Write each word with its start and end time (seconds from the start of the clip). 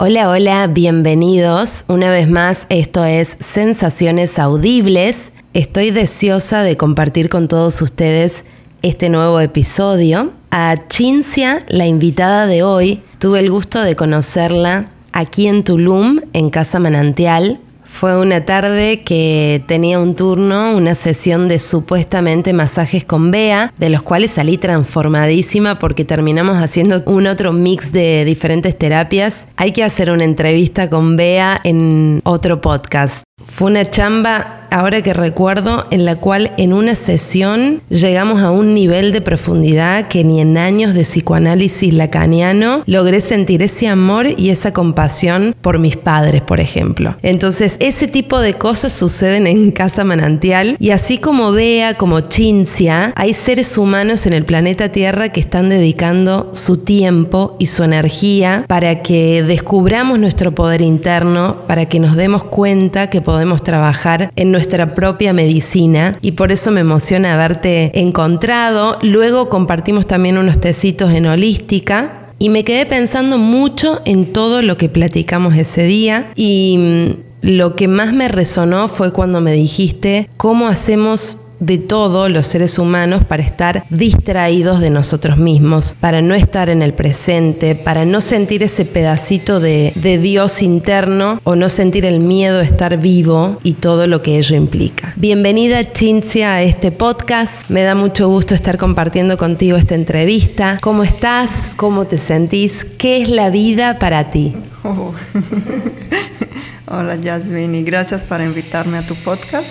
Hola, 0.00 0.30
hola, 0.30 0.68
bienvenidos. 0.68 1.84
Una 1.88 2.12
vez 2.12 2.30
más, 2.30 2.66
esto 2.68 3.04
es 3.04 3.36
Sensaciones 3.40 4.38
Audibles. 4.38 5.32
Estoy 5.54 5.90
deseosa 5.90 6.62
de 6.62 6.76
compartir 6.76 7.28
con 7.28 7.48
todos 7.48 7.82
ustedes 7.82 8.44
este 8.82 9.08
nuevo 9.08 9.40
episodio. 9.40 10.30
A 10.52 10.86
Chincia, 10.86 11.66
la 11.66 11.88
invitada 11.88 12.46
de 12.46 12.62
hoy, 12.62 13.02
tuve 13.18 13.40
el 13.40 13.50
gusto 13.50 13.82
de 13.82 13.96
conocerla 13.96 14.88
aquí 15.10 15.48
en 15.48 15.64
Tulum, 15.64 16.20
en 16.32 16.50
Casa 16.50 16.78
Manantial, 16.78 17.58
fue 17.88 18.16
una 18.16 18.44
tarde 18.44 19.00
que 19.00 19.62
tenía 19.66 19.98
un 19.98 20.14
turno, 20.14 20.76
una 20.76 20.94
sesión 20.94 21.48
de 21.48 21.58
supuestamente 21.58 22.52
masajes 22.52 23.04
con 23.04 23.30
Bea, 23.30 23.72
de 23.78 23.88
los 23.88 24.02
cuales 24.02 24.32
salí 24.32 24.58
transformadísima 24.58 25.78
porque 25.78 26.04
terminamos 26.04 26.62
haciendo 26.62 27.02
un 27.06 27.26
otro 27.26 27.52
mix 27.52 27.90
de 27.90 28.24
diferentes 28.24 28.78
terapias. 28.78 29.48
Hay 29.56 29.72
que 29.72 29.82
hacer 29.82 30.10
una 30.10 30.24
entrevista 30.24 30.88
con 30.90 31.16
Bea 31.16 31.60
en 31.64 32.20
otro 32.24 32.60
podcast. 32.60 33.24
Fue 33.44 33.70
una 33.70 33.88
chamba, 33.88 34.66
ahora 34.70 35.00
que 35.00 35.14
recuerdo, 35.14 35.86
en 35.90 36.04
la 36.04 36.16
cual 36.16 36.52
en 36.58 36.72
una 36.72 36.96
sesión 36.96 37.82
llegamos 37.88 38.42
a 38.42 38.50
un 38.50 38.74
nivel 38.74 39.12
de 39.12 39.20
profundidad 39.20 40.08
que 40.08 40.24
ni 40.24 40.40
en 40.40 40.58
años 40.58 40.92
de 40.92 41.02
psicoanálisis 41.02 41.94
lacaniano 41.94 42.82
logré 42.86 43.20
sentir 43.20 43.62
ese 43.62 43.86
amor 43.86 44.26
y 44.36 44.50
esa 44.50 44.72
compasión 44.72 45.54
por 45.62 45.78
mis 45.78 45.96
padres, 45.96 46.42
por 46.42 46.58
ejemplo. 46.58 47.16
Entonces, 47.22 47.76
ese 47.80 48.08
tipo 48.08 48.40
de 48.40 48.54
cosas 48.54 48.92
suceden 48.92 49.46
en 49.46 49.70
Casa 49.70 50.04
Manantial 50.04 50.76
y 50.78 50.90
así 50.90 51.18
como 51.18 51.52
Bea, 51.52 51.94
como 51.94 52.20
Chincia, 52.20 53.12
hay 53.16 53.34
seres 53.34 53.76
humanos 53.78 54.26
en 54.26 54.32
el 54.32 54.44
planeta 54.44 54.90
Tierra 54.90 55.30
que 55.30 55.40
están 55.40 55.68
dedicando 55.68 56.50
su 56.54 56.84
tiempo 56.84 57.56
y 57.58 57.66
su 57.66 57.84
energía 57.84 58.64
para 58.68 59.02
que 59.02 59.42
descubramos 59.42 60.18
nuestro 60.18 60.52
poder 60.52 60.80
interno, 60.80 61.58
para 61.66 61.86
que 61.86 62.00
nos 62.00 62.16
demos 62.16 62.44
cuenta 62.44 63.10
que 63.10 63.20
podemos 63.20 63.62
trabajar 63.62 64.30
en 64.36 64.52
nuestra 64.52 64.94
propia 64.94 65.32
medicina 65.32 66.18
y 66.20 66.32
por 66.32 66.52
eso 66.52 66.70
me 66.70 66.80
emociona 66.80 67.34
haberte 67.34 67.98
encontrado. 68.00 68.98
Luego 69.02 69.48
compartimos 69.48 70.06
también 70.06 70.38
unos 70.38 70.60
tecitos 70.60 71.12
en 71.12 71.26
holística. 71.26 72.24
Y 72.40 72.50
me 72.50 72.62
quedé 72.62 72.86
pensando 72.86 73.36
mucho 73.36 74.00
en 74.04 74.32
todo 74.32 74.62
lo 74.62 74.76
que 74.76 74.88
platicamos 74.88 75.56
ese 75.56 75.82
día 75.82 76.30
y 76.36 76.76
mm, 76.78 77.27
lo 77.48 77.76
que 77.76 77.88
más 77.88 78.12
me 78.12 78.28
resonó 78.28 78.88
fue 78.88 79.10
cuando 79.10 79.40
me 79.40 79.52
dijiste 79.52 80.28
cómo 80.36 80.68
hacemos 80.68 81.38
de 81.60 81.78
todos 81.78 82.30
los 82.30 82.46
seres 82.46 82.78
humanos 82.78 83.24
para 83.24 83.42
estar 83.42 83.84
distraídos 83.88 84.80
de 84.80 84.90
nosotros 84.90 85.38
mismos, 85.38 85.96
para 85.98 86.20
no 86.20 86.34
estar 86.34 86.68
en 86.68 86.82
el 86.82 86.92
presente, 86.92 87.74
para 87.74 88.04
no 88.04 88.20
sentir 88.20 88.62
ese 88.62 88.84
pedacito 88.84 89.60
de, 89.60 89.92
Dios 90.22 90.62
interno 90.62 91.40
o 91.44 91.56
no 91.56 91.70
sentir 91.70 92.04
el 92.04 92.20
miedo 92.20 92.58
de 92.58 92.64
estar 92.64 92.98
vivo 92.98 93.58
y 93.62 93.72
todo 93.72 94.06
lo 94.06 94.20
que 94.20 94.36
ello 94.36 94.54
implica. 94.54 95.14
Bienvenida 95.16 95.92
Chincia 95.92 96.52
a 96.52 96.62
este 96.62 96.92
podcast, 96.92 97.70
me 97.70 97.82
da 97.82 97.94
mucho 97.94 98.28
gusto 98.28 98.54
estar 98.54 98.76
compartiendo 98.76 99.38
contigo 99.38 99.78
esta 99.78 99.94
entrevista. 99.94 100.78
¿Cómo 100.82 101.02
estás? 101.02 101.72
¿Cómo 101.76 102.06
te 102.06 102.18
sentís? 102.18 102.84
¿Qué 102.84 103.22
es 103.22 103.30
la 103.30 103.48
vida 103.48 103.98
para 103.98 104.30
ti? 104.30 104.54
Oh. 104.84 105.14
Hola 106.90 107.18
Jasmine 107.22 107.80
y 107.80 107.82
gracias 107.82 108.24
por 108.24 108.40
invitarme 108.40 108.96
a 108.96 109.06
tu 109.06 109.14
podcast. 109.14 109.68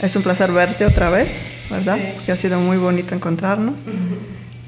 Es 0.00 0.16
un 0.16 0.22
placer 0.22 0.52
verte 0.52 0.86
otra 0.86 1.10
vez, 1.10 1.28
¿verdad? 1.68 1.98
Que 2.24 2.32
ha 2.32 2.36
sido 2.36 2.58
muy 2.58 2.78
bonito 2.78 3.14
encontrarnos. 3.14 3.80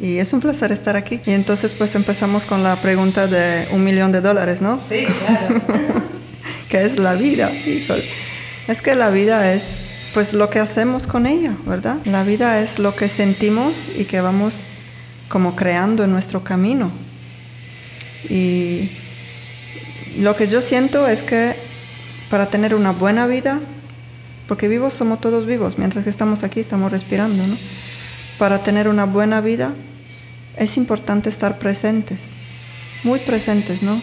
Y 0.00 0.19
es 0.19 0.33
un 0.33 0.39
placer 0.39 0.70
estar 0.70 0.95
aquí. 0.95 1.20
Y 1.27 1.33
entonces 1.33 1.72
pues 1.72 1.97
empezamos 1.97 2.45
con 2.45 2.62
la 2.62 2.77
pregunta 2.77 3.27
de 3.27 3.67
un 3.72 3.83
millón 3.83 4.12
de 4.12 4.20
dólares, 4.20 4.61
¿no? 4.61 4.78
Sí, 4.78 5.05
claro. 5.27 5.61
¿Qué 6.69 6.83
es 6.84 6.98
la 6.98 7.14
vida? 7.14 7.50
Es 8.69 8.80
que 8.80 8.95
la 8.95 9.11
vida 9.11 9.52
es 9.52 9.80
pues 10.14 10.34
lo 10.34 10.50
que 10.50 10.61
hacemos 10.61 11.08
con 11.08 11.27
ella, 11.27 11.56
¿verdad? 11.67 11.96
La 12.05 12.23
vida 12.23 12.61
es 12.61 12.79
lo 12.79 12.95
que 12.95 13.08
sentimos 13.08 13.89
y 13.98 14.05
que 14.05 14.20
vamos 14.20 14.62
como 15.29 15.57
creando 15.57 16.05
en 16.05 16.12
nuestro 16.12 16.45
camino. 16.45 16.92
Y 18.30 18.89
lo 20.20 20.36
que 20.36 20.46
yo 20.46 20.62
siento 20.62 21.08
es 21.08 21.23
que 21.23 21.57
para 22.30 22.46
tener 22.46 22.74
una 22.74 22.92
buena 22.92 23.27
vida 23.27 23.61
porque 24.48 24.66
vivos 24.66 24.94
somos 24.94 25.20
todos 25.20 25.46
vivos, 25.46 25.78
mientras 25.78 26.05
que 26.05 26.11
estamos 26.11 26.42
aquí 26.42 26.58
estamos 26.58 26.90
respirando, 26.90 27.46
¿no? 27.46 27.56
Para 28.39 28.58
tener 28.61 28.89
una 28.89 29.05
buena 29.05 29.42
vida 29.42 29.74
es 30.56 30.78
importante 30.78 31.28
estar 31.28 31.58
presentes, 31.58 32.28
muy 33.05 33.20
presentes, 33.20 33.83
¿no? 33.83 34.00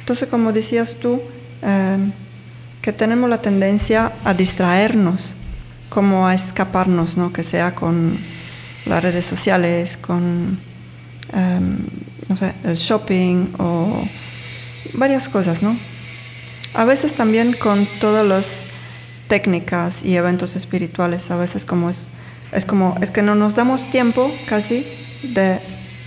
Entonces, 0.00 0.28
como 0.28 0.52
decías 0.52 0.96
tú, 0.96 1.22
em, 1.62 2.12
que 2.82 2.92
tenemos 2.92 3.30
la 3.30 3.40
tendencia 3.40 4.12
a 4.24 4.34
distraernos, 4.34 5.34
como 5.88 6.26
a 6.26 6.34
escaparnos, 6.34 7.16
¿no? 7.16 7.32
Que 7.32 7.44
sea 7.44 7.74
con 7.74 8.18
las 8.86 9.02
redes 9.02 9.24
sociales, 9.24 9.96
con, 9.96 10.58
em, 11.32 11.78
no 12.28 12.36
sé, 12.36 12.52
el 12.64 12.76
shopping 12.76 13.54
o 13.58 14.04
varias 14.94 15.28
cosas, 15.28 15.62
¿no? 15.62 15.76
A 16.74 16.84
veces 16.84 17.14
también 17.14 17.52
con 17.52 17.86
todos 18.00 18.26
los 18.26 18.64
técnicas 19.28 20.04
y 20.04 20.16
eventos 20.16 20.56
espirituales 20.56 21.30
a 21.30 21.36
veces 21.36 21.64
como 21.64 21.88
es, 21.88 22.08
es 22.50 22.64
como, 22.64 22.96
es 23.00 23.12
que 23.12 23.22
no 23.22 23.36
nos 23.36 23.54
damos 23.54 23.88
tiempo 23.92 24.28
casi 24.46 24.84
de 25.22 25.60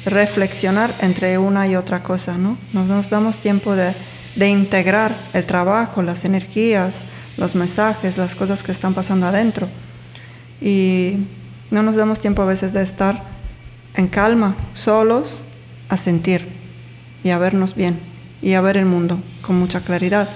reflexionar 0.06 0.94
entre 1.00 1.38
una 1.38 1.67
y 1.67 1.77
otra 1.77 2.03
cosa, 2.03 2.38
¿no? 2.38 2.57
Nos, 2.73 3.09
damos 3.09 3.38
tiempo 3.38 3.75
de, 3.75 3.94
de 4.35 4.50
integrar 4.50 5.16
el 5.33 5.45
trabajo, 5.45 6.03
las 6.03 6.25
energías, 6.25 7.03
los 7.38 7.56
mensajes, 7.56 8.17
las 8.17 8.35
cosas 8.35 8.61
que 8.61 8.73
están 8.73 8.94
pasando 8.94 9.25
adentro. 9.25 9.69
Y 10.61 11.16
no 11.72 11.81
nos 11.81 11.95
damos 11.95 12.19
tiempo 12.19 12.41
a 12.41 12.45
veces 12.45 12.73
de 12.73 12.83
estar 12.83 13.23
en 13.95 14.07
calma, 14.07 14.57
solos, 14.73 15.44
a 15.88 15.95
sentir 15.95 16.45
y 17.23 17.29
a 17.29 17.38
vernos 17.38 17.73
bien 17.73 17.97
y 18.41 18.53
a 18.53 18.61
ver 18.61 18.75
el 18.75 18.85
mundo 18.85 19.19
con 19.41 19.57
mucha 19.57 19.79
claridad. 19.79 20.27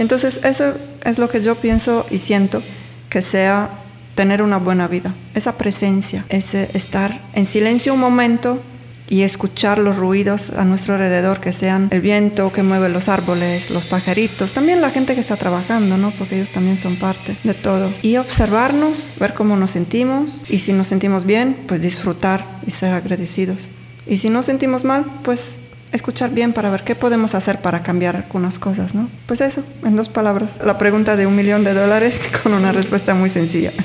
Entonces 0.00 0.40
eso 0.44 0.74
es 1.04 1.18
lo 1.18 1.28
que 1.28 1.42
yo 1.42 1.56
pienso 1.56 2.06
y 2.10 2.18
siento 2.18 2.62
que 3.08 3.22
sea 3.22 3.70
tener 4.14 4.42
una 4.42 4.58
buena 4.58 4.88
vida. 4.88 5.14
Esa 5.34 5.56
presencia, 5.56 6.24
ese 6.28 6.70
estar 6.74 7.20
en 7.34 7.46
silencio 7.46 7.94
un 7.94 8.00
momento 8.00 8.60
y 9.08 9.22
escuchar 9.22 9.78
los 9.78 9.96
ruidos 9.96 10.50
a 10.50 10.64
nuestro 10.64 10.94
alrededor, 10.94 11.40
que 11.40 11.52
sean 11.52 11.88
el 11.90 12.00
viento 12.00 12.52
que 12.52 12.62
mueve 12.62 12.88
los 12.88 13.08
árboles, 13.08 13.70
los 13.70 13.84
pajaritos, 13.84 14.52
también 14.52 14.80
la 14.80 14.90
gente 14.90 15.14
que 15.14 15.20
está 15.20 15.36
trabajando, 15.36 15.96
¿no? 15.96 16.10
Porque 16.10 16.36
ellos 16.36 16.50
también 16.50 16.76
son 16.76 16.96
parte 16.96 17.36
de 17.42 17.54
todo. 17.54 17.90
Y 18.02 18.16
observarnos, 18.16 19.08
ver 19.18 19.34
cómo 19.34 19.56
nos 19.56 19.70
sentimos 19.70 20.42
y 20.48 20.58
si 20.58 20.72
nos 20.72 20.88
sentimos 20.88 21.24
bien, 21.24 21.56
pues 21.66 21.80
disfrutar 21.80 22.44
y 22.66 22.70
ser 22.70 22.92
agradecidos. 22.92 23.68
Y 24.06 24.18
si 24.18 24.30
nos 24.30 24.46
sentimos 24.46 24.84
mal, 24.84 25.04
pues 25.22 25.52
escuchar 25.92 26.30
bien 26.30 26.52
para 26.52 26.70
ver 26.70 26.82
qué 26.82 26.94
podemos 26.94 27.34
hacer 27.34 27.60
para 27.60 27.82
cambiar 27.82 28.16
algunas 28.16 28.58
cosas, 28.58 28.94
¿no? 28.94 29.08
Pues 29.26 29.40
eso, 29.40 29.62
en 29.84 29.96
dos 29.96 30.08
palabras, 30.08 30.58
la 30.64 30.78
pregunta 30.78 31.16
de 31.16 31.26
un 31.26 31.36
millón 31.36 31.64
de 31.64 31.74
dólares 31.74 32.28
con 32.42 32.54
una 32.54 32.72
respuesta 32.72 33.14
muy 33.14 33.30
sencilla. 33.30 33.72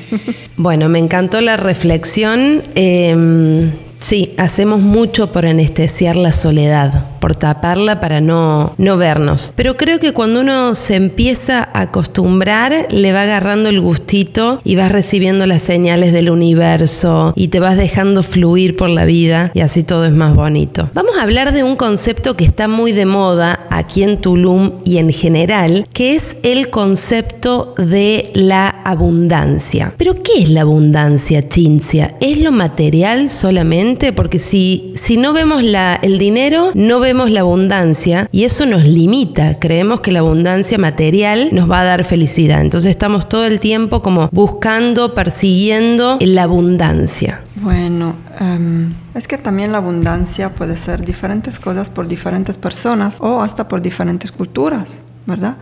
Bueno, 0.56 0.88
me 0.88 1.00
encantó 1.00 1.42
la 1.42 1.58
reflexión. 1.58 2.62
Eh, 2.76 3.72
sí, 3.98 4.36
hacemos 4.38 4.82
mucho 4.82 5.32
por 5.32 5.48
anestesiar 5.48 6.16
la 6.16 6.32
soledad 6.32 7.13
por 7.24 7.38
taparla 7.38 8.02
para 8.02 8.20
no, 8.20 8.76
no 8.78 8.98
vernos. 8.98 9.54
Pero 9.56 9.78
creo 9.78 9.98
que 9.98 10.12
cuando 10.12 10.42
uno 10.42 10.76
se 10.76 10.98
empieza 10.98 11.60
a 11.60 11.84
acostumbrar, 11.84 12.88
le 12.92 13.14
va 13.14 13.22
agarrando 13.22 13.70
el 13.70 13.80
gustito 13.80 14.60
y 14.66 14.76
vas 14.76 14.92
recibiendo 14.92 15.46
las 15.46 15.62
señales 15.62 16.12
del 16.12 16.30
universo 16.30 17.32
y 17.38 17.48
te 17.48 17.62
vas 17.62 17.78
dejando 17.78 18.24
fluir 18.24 18.76
por 18.76 18.90
la 18.90 19.06
vida 19.06 19.52
y 19.54 19.62
así 19.62 19.84
todo 19.84 20.04
es 20.04 20.12
más 20.12 20.36
bonito. 20.36 20.90
Vamos 20.94 21.16
a 21.18 21.24
hablar 21.24 21.54
de 21.54 21.64
un 21.64 21.78
concepto 21.78 22.36
que 22.36 22.44
está 22.44 22.68
muy 22.68 22.92
de 22.92 23.06
moda 23.06 23.68
aquí 23.70 24.04
en 24.04 24.18
Tulum 24.18 24.74
y 24.84 24.98
en 24.98 25.14
general, 25.14 25.88
que 25.94 26.16
es 26.16 26.36
el 26.44 26.72
concepto 26.72 27.74
de 27.78 28.32
la 28.34 28.68
abundancia. 28.68 29.94
Pero 29.98 30.16
¿qué 30.16 30.44
es 30.44 30.50
la 30.50 30.62
abundancia, 30.62 31.48
Chincia? 31.48 32.16
¿Es 32.20 32.38
lo 32.40 32.52
material 32.52 33.30
solamente? 33.30 34.12
Porque 34.12 34.40
si, 34.40 34.92
si 34.94 35.16
no 35.16 35.32
vemos 35.32 35.64
la, 35.64 35.98
el 36.02 36.18
dinero, 36.18 36.72
no 36.74 37.00
vemos 37.00 37.13
la 37.14 37.42
abundancia 37.42 38.28
y 38.32 38.44
eso 38.44 38.66
nos 38.66 38.84
limita. 38.84 39.60
Creemos 39.60 40.02
que 40.02 40.12
la 40.12 40.20
abundancia 40.20 40.78
material 40.78 41.50
nos 41.52 41.70
va 41.70 41.82
a 41.82 41.84
dar 41.84 42.04
felicidad. 42.04 42.62
Entonces 42.62 42.90
estamos 42.90 43.30
todo 43.30 43.46
el 43.46 43.60
tiempo 43.60 44.02
como 44.02 44.30
buscando, 44.32 45.14
persiguiendo 45.14 46.18
la 46.20 46.44
abundancia. 46.44 47.42
Bueno, 47.56 48.16
em, 48.40 48.94
es 49.14 49.28
que 49.28 49.38
también 49.38 49.72
la 49.72 49.78
abundancia 49.78 50.50
puede 50.50 50.76
ser 50.76 51.06
diferentes 51.06 51.60
cosas 51.60 51.90
por 51.90 52.08
diferentes 52.08 52.58
personas 52.58 53.18
o 53.22 53.42
hasta 53.42 53.68
por 53.68 53.82
diferentes 53.82 54.32
culturas, 54.32 55.02
¿verdad? 55.26 55.58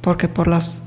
Porque 0.00 0.28
por 0.28 0.48
las 0.48 0.82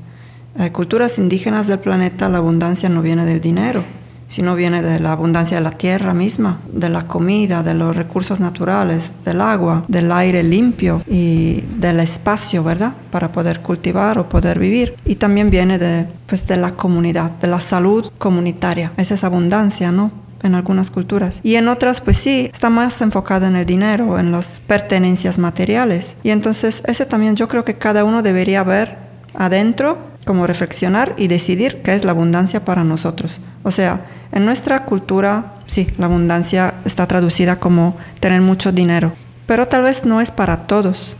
eh, 0.58 0.70
culturas 0.70 1.18
indígenas 1.18 1.66
del 1.66 1.78
planeta 1.78 2.28
la 2.28 2.38
abundancia 2.38 2.88
no 2.88 3.02
viene 3.02 3.24
del 3.24 3.40
dinero, 3.40 3.82
sino 4.30 4.54
viene 4.54 4.80
de 4.80 5.00
la 5.00 5.12
abundancia 5.12 5.56
de 5.56 5.64
la 5.64 5.72
tierra 5.72 6.14
misma, 6.14 6.60
de 6.72 6.88
la 6.88 7.06
comida, 7.08 7.64
de 7.64 7.74
los 7.74 7.96
recursos 7.96 8.38
naturales, 8.38 9.12
del 9.24 9.40
agua, 9.40 9.84
del 9.88 10.12
aire 10.12 10.44
limpio 10.44 11.02
y 11.08 11.62
del 11.78 11.98
espacio, 11.98 12.62
¿verdad? 12.62 12.94
Para 13.10 13.32
poder 13.32 13.60
cultivar 13.60 14.20
o 14.20 14.28
poder 14.28 14.60
vivir. 14.60 14.94
Y 15.04 15.16
también 15.16 15.50
viene 15.50 15.78
de, 15.78 16.06
pues, 16.26 16.46
de 16.46 16.56
la 16.56 16.72
comunidad, 16.72 17.32
de 17.32 17.48
la 17.48 17.60
salud 17.60 18.12
comunitaria. 18.18 18.92
Esa 18.96 19.14
es 19.14 19.24
abundancia, 19.24 19.90
¿no? 19.90 20.12
en 20.42 20.54
algunas 20.54 20.90
culturas. 20.90 21.40
Y 21.42 21.56
en 21.56 21.68
otras, 21.68 22.00
pues 22.00 22.16
sí, 22.16 22.48
está 22.50 22.70
más 22.70 23.02
enfocada 23.02 23.48
en 23.48 23.56
el 23.56 23.66
dinero, 23.66 24.18
en 24.18 24.32
las 24.32 24.62
pertenencias 24.66 25.36
materiales. 25.36 26.16
Y 26.22 26.30
entonces 26.30 26.82
ese 26.86 27.04
también 27.04 27.36
yo 27.36 27.46
creo 27.46 27.66
que 27.66 27.74
cada 27.74 28.04
uno 28.04 28.22
debería 28.22 28.62
ver 28.62 28.96
adentro, 29.34 29.98
como 30.24 30.46
reflexionar 30.46 31.14
y 31.18 31.28
decidir 31.28 31.82
qué 31.82 31.94
es 31.94 32.06
la 32.06 32.12
abundancia 32.12 32.64
para 32.64 32.84
nosotros. 32.84 33.40
O 33.64 33.70
sea, 33.70 34.00
en 34.32 34.44
nuestra 34.44 34.84
cultura, 34.84 35.54
sí, 35.66 35.88
la 35.98 36.06
abundancia 36.06 36.74
está 36.84 37.06
traducida 37.06 37.56
como 37.56 37.96
tener 38.20 38.40
mucho 38.40 38.72
dinero, 38.72 39.12
pero 39.46 39.66
tal 39.66 39.82
vez 39.82 40.04
no 40.04 40.20
es 40.20 40.30
para 40.30 40.66
todos, 40.66 41.16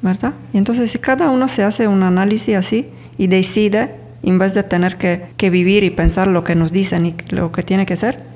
¿verdad? 0.00 0.34
Y 0.52 0.58
entonces 0.58 0.90
si 0.90 0.98
cada 0.98 1.28
uno 1.30 1.48
se 1.48 1.64
hace 1.64 1.86
un 1.86 2.02
análisis 2.02 2.56
así 2.56 2.88
y 3.18 3.26
decide, 3.26 3.94
en 4.22 4.38
vez 4.38 4.54
de 4.54 4.62
tener 4.62 4.96
que, 4.96 5.26
que 5.36 5.50
vivir 5.50 5.84
y 5.84 5.90
pensar 5.90 6.28
lo 6.28 6.44
que 6.44 6.54
nos 6.54 6.72
dicen 6.72 7.06
y 7.06 7.14
lo 7.28 7.52
que 7.52 7.62
tiene 7.62 7.84
que 7.84 7.96
ser, 7.96 8.30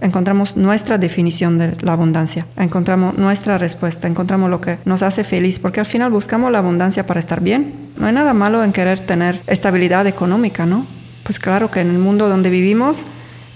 encontramos 0.00 0.56
nuestra 0.56 0.98
definición 0.98 1.58
de 1.58 1.76
la 1.80 1.92
abundancia, 1.92 2.46
encontramos 2.56 3.16
nuestra 3.16 3.58
respuesta, 3.58 4.08
encontramos 4.08 4.50
lo 4.50 4.60
que 4.60 4.78
nos 4.84 5.02
hace 5.02 5.24
feliz, 5.24 5.58
porque 5.58 5.80
al 5.80 5.86
final 5.86 6.10
buscamos 6.10 6.50
la 6.50 6.58
abundancia 6.58 7.06
para 7.06 7.20
estar 7.20 7.40
bien. 7.40 7.72
No 7.96 8.06
hay 8.06 8.12
nada 8.12 8.34
malo 8.34 8.62
en 8.62 8.72
querer 8.72 9.00
tener 9.00 9.40
estabilidad 9.46 10.06
económica, 10.06 10.66
¿no? 10.66 10.84
Pues 11.22 11.38
claro 11.38 11.70
que 11.70 11.80
en 11.80 11.90
el 11.90 11.98
mundo 11.98 12.28
donde 12.28 12.50
vivimos 12.50 13.04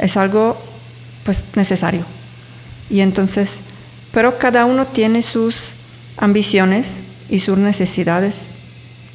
es 0.01 0.17
algo 0.17 0.61
pues 1.25 1.45
necesario. 1.55 2.05
Y 2.89 3.01
entonces, 3.01 3.51
pero 4.13 4.39
cada 4.39 4.65
uno 4.65 4.87
tiene 4.87 5.23
sus 5.23 5.69
ambiciones 6.17 6.95
y 7.29 7.41
sus 7.41 7.59
necesidades 7.59 8.47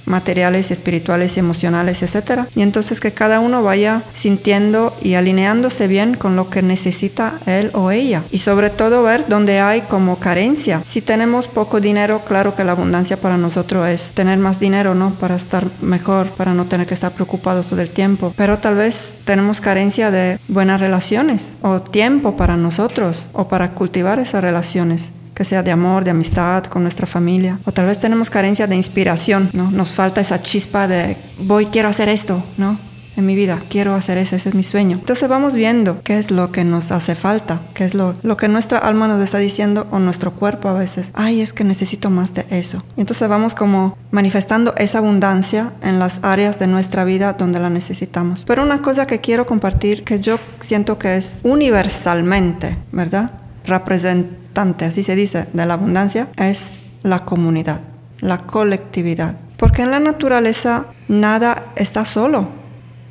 materiales, 0.06 0.72
espirituales, 0.72 1.38
emocionales, 1.38 2.02
etc. 2.04 2.42
Y 2.56 2.62
entonces 2.62 3.00
que 3.00 3.12
cada 3.12 3.40
uno 3.40 3.64
vaya 3.64 4.04
sintiendo 4.14 4.96
y 5.02 5.16
alineándose 5.16 5.88
bien 5.88 6.16
con 6.16 6.36
lo 6.36 6.50
que 6.50 6.62
necesita 6.62 7.40
él 7.46 7.72
o 7.74 7.92
ella. 7.92 8.24
Y 8.32 8.40
sobre 8.40 8.70
todo 8.70 9.04
ver 9.04 9.26
dónde 9.28 9.60
hay 9.60 9.82
como 9.82 10.18
carencia. 10.18 10.82
Si 10.86 11.02
tenemos 11.02 11.48
poco 11.48 11.82
dinero, 11.82 12.22
claro 12.28 12.56
que 12.56 12.64
la 12.64 12.74
abundancia 12.74 13.18
para 13.18 13.38
nosotros 13.38 13.88
es 13.88 14.12
tener 14.12 14.38
más 14.40 14.60
dinero, 14.60 14.96
¿no? 14.96 15.12
Para 15.16 15.36
estar 15.36 15.68
mejor, 15.82 16.28
para 16.30 16.54
no 16.54 16.66
tener 16.66 16.88
que 16.88 16.94
estar 16.94 17.12
preocupados 17.12 17.68
todo 17.68 17.82
el 17.82 17.90
tiempo. 17.90 18.34
Pero 18.36 18.60
tal 18.60 18.76
vez 18.76 19.20
tenemos 19.26 19.62
carencia 19.62 20.12
de 20.12 20.40
buenas 20.48 20.80
relaciones 20.80 21.54
o 21.62 21.82
tiempo 21.82 22.36
para 22.36 22.58
nosotros 22.58 23.30
o 23.34 23.48
para 23.48 23.72
cultivar 23.72 24.20
esas 24.20 24.42
relaciones 24.42 25.12
que 25.36 25.44
sea 25.44 25.62
de 25.62 25.72
amor, 25.72 26.04
de 26.04 26.12
amistad 26.12 26.64
con 26.64 26.82
nuestra 26.82 27.06
familia. 27.06 27.60
O 27.66 27.72
tal 27.72 27.86
vez 27.86 28.00
tenemos 28.00 28.30
carencia 28.30 28.66
de 28.66 28.76
inspiración, 28.76 29.50
¿no? 29.54 29.70
Nos 29.70 29.90
falta 29.90 30.22
esa 30.22 30.42
chispa 30.42 30.88
de 30.88 31.18
voy, 31.40 31.68
quiero 31.68 31.90
hacer 31.90 32.10
esto, 32.10 32.42
¿no? 32.58 32.78
En 33.18 33.26
mi 33.26 33.36
vida, 33.36 33.62
quiero 33.70 33.94
hacer 33.94 34.18
eso, 34.18 34.36
ese 34.36 34.50
es 34.50 34.56
mi 34.56 34.64
sueño. 34.64 34.98
Entonces 35.00 35.30
vamos 35.30 35.56
viendo 35.56 36.02
qué 36.04 36.18
es 36.18 36.32
lo 36.32 36.52
que 36.52 36.66
nos 36.66 36.92
hace 36.92 37.16
falta, 37.16 37.62
qué 37.74 37.86
es 37.86 37.94
lo, 37.94 38.14
lo 38.24 38.36
que 38.36 38.50
nuestra 38.50 38.78
alma 38.78 39.08
nos 39.08 39.22
está 39.22 39.38
diciendo 39.38 39.88
o 39.92 40.00
nuestro 40.00 40.32
cuerpo 40.34 40.68
a 40.68 40.74
veces. 40.74 41.12
Ay, 41.14 41.40
es 41.40 41.54
que 41.54 41.64
necesito 41.64 42.10
más 42.10 42.34
de 42.34 42.46
eso. 42.50 42.84
Y 42.98 43.02
entonces 43.02 43.30
vamos 43.30 43.56
como 43.56 43.98
manifestando 44.12 44.74
esa 44.76 44.98
abundancia 44.98 45.72
en 45.82 45.98
las 45.98 46.20
áreas 46.24 46.60
de 46.60 46.68
nuestra 46.68 47.06
vida 47.06 47.34
donde 47.34 47.60
la 47.62 47.70
necesitamos. 47.70 48.44
Pero 48.46 48.64
una 48.64 48.82
cosa 48.82 49.08
que 49.08 49.22
quiero 49.22 49.46
compartir 49.46 50.04
que 50.04 50.20
yo 50.20 50.38
siento 50.60 51.00
que 51.00 51.16
es 51.16 51.40
universalmente, 51.44 52.76
¿verdad? 52.92 53.32
Representa 53.66 54.45
así 54.58 55.04
se 55.04 55.16
dice, 55.16 55.48
de 55.54 55.66
la 55.66 55.76
abundancia 55.76 56.28
es 56.38 56.78
la 57.04 57.26
comunidad, 57.26 57.82
la 58.20 58.40
colectividad. 58.40 59.36
Porque 59.58 59.82
en 59.82 59.92
la 59.92 60.00
naturaleza 60.00 60.86
nada 61.08 61.66
está 61.76 62.06
solo, 62.06 62.48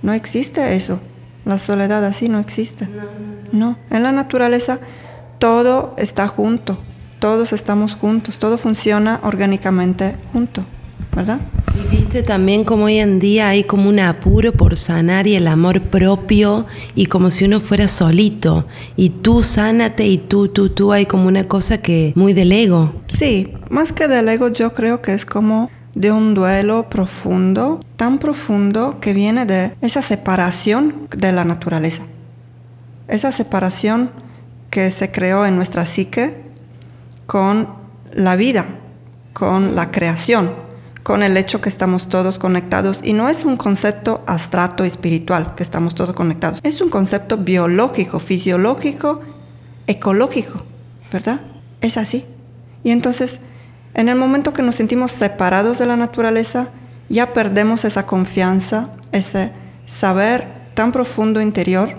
no 0.03 0.13
existe 0.13 0.75
eso. 0.75 1.01
La 1.45 1.59
soledad 1.59 2.05
así 2.05 2.29
no 2.29 2.39
existe. 2.39 2.89
No, 3.53 3.79
en 3.91 4.03
la 4.03 4.13
naturaleza 4.13 4.79
todo 5.39 5.95
está 5.99 6.27
junto, 6.27 6.79
todos 7.21 7.53
estamos 7.53 7.97
juntos, 7.97 8.39
todo 8.39 8.57
funciona 8.57 9.21
orgánicamente 9.23 10.17
junto, 10.33 10.65
¿verdad? 11.15 11.41
También 12.23 12.63
como 12.63 12.85
hoy 12.85 12.99
en 12.99 13.19
día 13.19 13.49
hay 13.49 13.65
como 13.65 13.89
un 13.89 13.99
apuro 13.99 14.53
por 14.53 14.77
sanar 14.77 15.27
y 15.27 15.35
el 15.35 15.49
amor 15.49 15.81
propio 15.83 16.65
y 16.95 17.07
como 17.07 17.33
si 17.33 17.45
uno 17.45 17.59
fuera 17.59 17.89
solito 17.89 18.67
y 18.95 19.11
tú 19.11 19.43
sánate 19.43 20.07
y 20.07 20.19
tú, 20.19 20.47
tú, 20.49 20.69
tú, 20.71 20.93
hay 20.93 21.07
como 21.07 21.27
una 21.27 21.49
cosa 21.49 21.83
que 21.83 22.13
muy 22.15 22.33
del 22.33 22.53
ego. 22.53 22.93
Sí, 23.09 23.53
más 23.69 23.93
que 23.93 24.07
del 24.07 24.29
ego 24.29 24.49
yo 24.49 24.75
creo 24.75 25.03
que 25.03 25.13
es 25.13 25.27
como 25.27 25.71
de 25.97 26.13
un 26.13 26.35
duelo 26.35 26.89
profundo, 26.89 27.81
tan 27.97 28.19
profundo 28.19 29.01
que 29.01 29.13
viene 29.13 29.45
de 29.45 29.75
esa 29.81 30.01
separación 30.01 31.09
de 31.17 31.33
la 31.33 31.45
naturaleza. 31.45 32.05
Esa 33.09 33.33
separación 33.33 34.11
que 34.71 34.91
se 34.93 35.11
creó 35.11 35.47
en 35.47 35.57
nuestra 35.57 35.85
psique 35.85 36.37
con 37.27 37.69
la 38.13 38.37
vida, 38.37 38.67
con 39.33 39.75
la 39.75 39.91
creación 39.91 40.64
con 41.05 41.23
el 41.23 41.37
hecho 41.37 41.61
que 41.61 41.69
estamos 41.69 42.09
todos 42.09 42.41
conectados. 42.41 43.01
Y 43.05 43.13
no 43.13 43.29
es 43.29 43.45
un 43.45 43.57
concepto 43.57 44.25
abstracto 44.27 44.85
espiritual, 44.85 45.55
que 45.55 45.63
estamos 45.63 45.95
todos 45.95 46.15
conectados. 46.15 46.59
Es 46.65 46.81
un 46.81 46.89
concepto 46.89 47.37
biológico, 47.37 48.19
fisiológico, 48.19 49.21
ecológico, 49.87 50.65
¿verdad? 51.13 51.43
Es 51.83 51.99
así. 51.99 52.25
Y 52.83 52.91
entonces, 52.91 53.41
en 53.93 54.09
el 54.09 54.17
momento 54.17 54.55
que 54.55 54.63
nos 54.63 54.77
sentimos 54.77 55.13
separados 55.13 55.79
de 55.79 55.87
la 55.87 55.97
naturaleza, 55.97 56.69
ya 57.11 57.35
perdemos 57.35 57.85
esa 57.85 58.07
confianza, 58.07 58.89
ese 59.13 59.53
saber 59.85 60.49
tan 60.73 60.91
profundo 60.91 61.43
interior, 61.43 61.91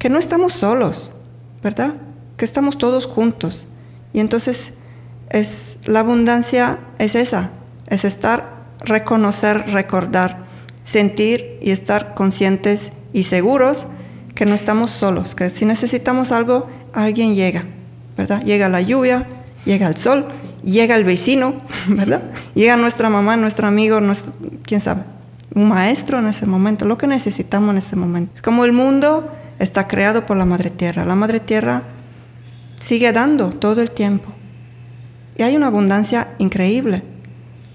que 0.00 0.10
no 0.10 0.18
estamos 0.18 0.52
solos, 0.52 1.14
¿verdad? 1.62 1.94
Que 2.36 2.44
estamos 2.44 2.78
todos 2.78 3.06
juntos. 3.06 3.68
Y 4.12 4.18
entonces 4.18 4.74
es 5.30 5.78
la 5.86 6.00
abundancia 6.00 6.78
es 6.98 7.14
esa, 7.14 7.50
es 7.86 8.04
estar, 8.04 8.64
reconocer, 8.84 9.70
recordar, 9.70 10.44
sentir 10.82 11.58
y 11.62 11.70
estar 11.70 12.14
conscientes 12.14 12.92
y 13.12 13.24
seguros 13.24 13.86
que 14.34 14.46
no 14.46 14.54
estamos 14.54 14.90
solos, 14.90 15.34
que 15.34 15.50
si 15.50 15.64
necesitamos 15.64 16.32
algo, 16.32 16.68
alguien 16.92 17.34
llega, 17.34 17.64
¿verdad? 18.16 18.42
Llega 18.42 18.68
la 18.68 18.80
lluvia, 18.80 19.26
llega 19.64 19.86
el 19.86 19.96
sol, 19.96 20.26
llega 20.62 20.96
el 20.96 21.04
vecino, 21.04 21.54
¿verdad? 21.88 22.22
Llega 22.54 22.76
nuestra 22.76 23.08
mamá, 23.08 23.36
nuestro 23.36 23.66
amigo, 23.66 24.00
nuestro, 24.00 24.32
quién 24.64 24.80
sabe, 24.80 25.02
un 25.54 25.68
maestro 25.68 26.18
en 26.18 26.26
ese 26.26 26.46
momento, 26.46 26.84
lo 26.84 26.98
que 26.98 27.06
necesitamos 27.06 27.70
en 27.70 27.78
ese 27.78 27.96
momento. 27.96 28.32
Es 28.34 28.42
como 28.42 28.64
el 28.64 28.72
mundo 28.72 29.30
está 29.58 29.86
creado 29.86 30.26
por 30.26 30.36
la 30.36 30.44
Madre 30.44 30.70
Tierra. 30.70 31.04
La 31.04 31.14
Madre 31.14 31.38
Tierra 31.38 31.82
sigue 32.80 33.12
dando 33.12 33.50
todo 33.50 33.80
el 33.80 33.90
tiempo. 33.90 34.32
Y 35.36 35.42
hay 35.42 35.56
una 35.56 35.68
abundancia 35.68 36.28
increíble. 36.38 37.02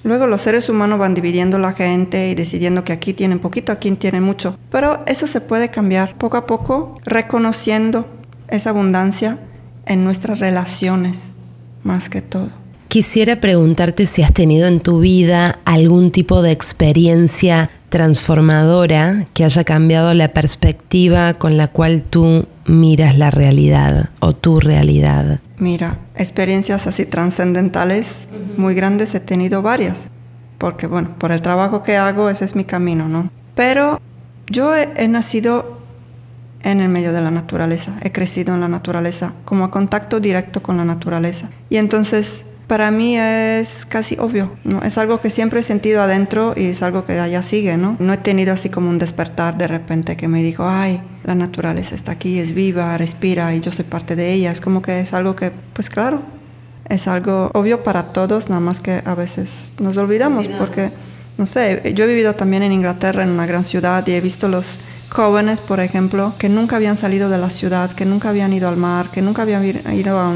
Luego 0.04 0.28
los 0.28 0.42
seres 0.42 0.70
humanos 0.70 1.00
van 1.00 1.14
dividiendo 1.14 1.58
la 1.60 1.74
gente 1.74 2.30
y 2.30 2.36
decidiendo 2.36 2.84
que 2.84 2.94
aquí 2.94 3.14
tienen 3.14 3.40
poquito, 3.40 3.72
aquí 3.72 3.92
tienen 3.92 4.24
mucho. 4.24 4.58
Pero 4.72 5.04
eso 5.08 5.28
se 5.28 5.42
puede 5.42 5.70
cambiar 5.70 6.18
poco 6.18 6.38
a 6.38 6.46
poco, 6.46 6.98
reconociendo 7.06 8.06
esa 8.48 8.70
abundancia 8.70 9.38
en 9.86 10.04
nuestras 10.04 10.40
relaciones, 10.40 11.26
más 11.84 12.10
que 12.10 12.22
todo. 12.22 12.50
Quisiera 12.88 13.40
preguntarte 13.40 14.06
si 14.06 14.24
has 14.24 14.34
tenido 14.34 14.68
en 14.68 14.80
tu 14.80 15.00
vida 15.00 15.60
algún 15.66 16.12
tipo 16.12 16.42
de 16.42 16.52
experiencia 16.52 17.70
transformadora 17.90 19.26
que 19.34 19.44
haya 19.44 19.64
cambiado 19.64 20.14
la 20.14 20.30
perspectiva 20.30 21.34
con 21.34 21.58
la 21.58 21.68
cual 21.68 22.04
tú 22.04 22.48
miras 22.66 23.18
la 23.18 23.32
realidad 23.32 24.10
o 24.20 24.34
tu 24.34 24.60
realidad. 24.60 25.40
Mira, 25.58 26.00
experiencias 26.16 26.88
así 26.88 27.06
trascendentales 27.06 28.28
muy 28.58 28.76
grandes 28.76 29.14
he 29.16 29.20
tenido 29.20 29.62
varias, 29.62 30.10
porque 30.58 30.88
bueno, 30.88 31.16
por 31.18 31.32
el 31.32 31.42
trabajo 31.42 31.84
que 31.84 31.98
hago 31.98 32.30
ese 32.30 32.46
es 32.46 32.56
mi 32.56 32.64
camino, 32.64 33.10
¿no? 33.10 33.30
Pero 33.56 34.00
yo 34.48 34.76
he, 34.76 35.08
nacido 35.08 35.80
en 36.64 36.82
el 36.82 36.90
medio 36.90 37.12
de 37.12 37.22
la 37.22 37.32
naturaleza, 37.32 37.98
he 38.02 38.12
crecido 38.12 38.54
en 38.54 38.62
la 38.62 38.68
naturaleza, 38.68 39.34
como 39.46 39.66
a 39.66 39.72
contacto 39.72 40.20
directo 40.20 40.64
con 40.64 40.78
la 40.78 40.86
naturaleza. 40.86 41.50
Y 41.70 41.78
entonces 41.78 42.46
para 42.70 42.92
mí 42.92 43.18
es 43.18 43.88
casi 43.88 44.16
obvio, 44.20 44.56
¿no? 44.64 44.84
Es 44.84 45.00
algo 45.00 45.20
que 45.20 45.32
siempre 45.32 45.62
he 45.62 45.64
sentido 45.64 46.04
adentro 46.04 46.54
y 46.56 46.66
es 46.66 46.84
algo 46.84 47.04
que 47.04 47.20
allá 47.20 47.42
sigue, 47.42 47.78
¿no? 47.78 47.98
No 48.00 48.14
he 48.14 48.18
tenido 48.18 48.54
así 48.54 48.70
como 48.70 48.92
un 48.92 49.00
despertar 49.00 49.58
de 49.58 49.68
repente 49.68 50.16
que 50.16 50.28
me 50.28 50.44
dijo, 50.44 50.68
ay, 50.68 51.02
la 51.24 51.34
naturaleza 51.34 51.96
está 51.96 52.12
aquí, 52.12 52.38
es 52.38 52.54
viva, 52.54 52.96
respira 52.96 53.56
y 53.56 53.60
yo 53.60 53.72
soy 53.72 53.86
parte 53.86 54.16
de 54.16 54.34
ella. 54.34 54.52
Es 54.52 54.62
como 54.62 54.84
que 54.84 55.00
es 55.00 55.14
algo 55.14 55.36
que, 55.36 55.52
pues 55.74 55.90
claro, 55.90 56.22
es 56.90 57.08
algo 57.08 57.50
obvio 57.56 57.82
para 57.82 58.14
todos, 58.14 58.50
nada 58.50 58.62
más 58.62 58.80
que 58.82 59.02
a 59.04 59.16
veces 59.16 59.74
nos 59.80 59.98
olvidamos, 59.98 60.48
porque, 60.48 60.92
no 61.40 61.48
sé, 61.48 61.92
yo 61.96 62.04
he 62.04 62.08
vivido 62.08 62.36
también 62.36 62.62
en 62.62 62.72
Inglaterra, 62.72 63.24
en 63.24 63.30
una 63.30 63.48
gran 63.48 63.64
ciudad, 63.64 64.06
y 64.06 64.12
he 64.12 64.22
visto 64.22 64.48
los 64.48 64.66
jóvenes, 65.10 65.60
por 65.60 65.80
ejemplo, 65.80 66.34
que 66.38 66.50
nunca 66.50 66.76
habían 66.76 66.98
salido 66.98 67.30
de 67.30 67.40
la 67.40 67.50
ciudad, 67.50 67.90
que 67.94 68.06
nunca 68.06 68.30
habían 68.30 68.54
ido 68.54 68.70
al 68.70 68.78
mar, 68.78 69.10
que 69.10 69.24
nunca 69.24 69.42
habían 69.42 69.66
ido 69.66 70.20
a, 70.20 70.32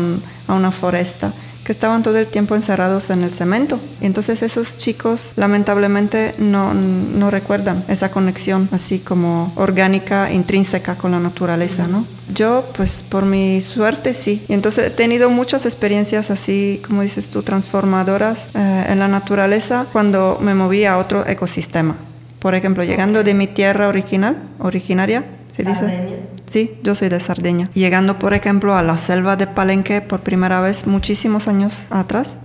a 0.48 0.54
una 0.56 0.72
foresta 0.72 1.32
que 1.63 1.72
estaban 1.72 2.03
todo 2.03 2.17
el 2.17 2.27
tiempo 2.27 2.55
encerrados 2.55 3.10
en 3.10 3.24
el 3.24 3.34
cemento. 3.34 3.79
Y 4.01 4.05
entonces 4.05 4.41
esos 4.41 4.77
chicos 4.77 5.32
lamentablemente 5.36 6.36
no, 6.38 6.74
no, 6.74 7.32
recuerdan 7.32 7.84
esa 7.88 8.12
conexión 8.12 8.67
así 8.72 9.00
como 9.00 9.51
orgánica, 9.55 10.32
intrínseca 10.32 10.96
con 10.96 11.12
la 11.12 11.20
naturaleza, 11.20 11.88
¿no? 11.88 12.05
Yo, 12.34 12.65
pues 12.75 13.03
por 13.08 13.25
mi 13.25 13.62
suerte 13.62 14.13
sí. 14.13 14.43
Y 14.48 14.53
entonces 14.53 14.88
he 14.88 14.89
tenido 14.89 15.29
muchas 15.29 15.65
experiencias 15.65 16.32
así, 16.32 16.82
como 16.86 17.01
dices 17.01 17.29
tú, 17.29 17.43
transformadoras 17.43 18.48
eh, 18.55 18.86
en 18.89 19.00
la 19.00 19.08
naturaleza 19.08 19.86
cuando 19.91 20.38
me 20.41 20.53
moví 20.53 20.86
a 20.86 20.98
otro 20.98 21.27
ecosistema. 21.27 21.96
Por 22.39 22.55
ejemplo, 22.55 22.84
llegando 22.84 23.24
de 23.24 23.34
mi 23.34 23.48
tierra 23.48 23.88
original, 23.88 24.36
originaria, 24.60 25.24
se 25.51 25.63
dice. 25.63 26.23
Sí, 26.46 26.78
yo 26.84 26.96
soy 26.96 27.10
de 27.10 27.20
Sardeña. 27.20 27.70
Llegando, 27.74 28.20
por 28.20 28.34
ejemplo, 28.34 28.76
a 28.76 28.84
la 28.84 28.98
selva 28.98 29.36
de 29.36 29.48
Palenque 29.48 30.02
por 30.02 30.22
primera 30.22 30.62
vez 30.62 30.88
muchísimos 30.88 31.48
años 31.48 31.88
atrás, 31.90 32.38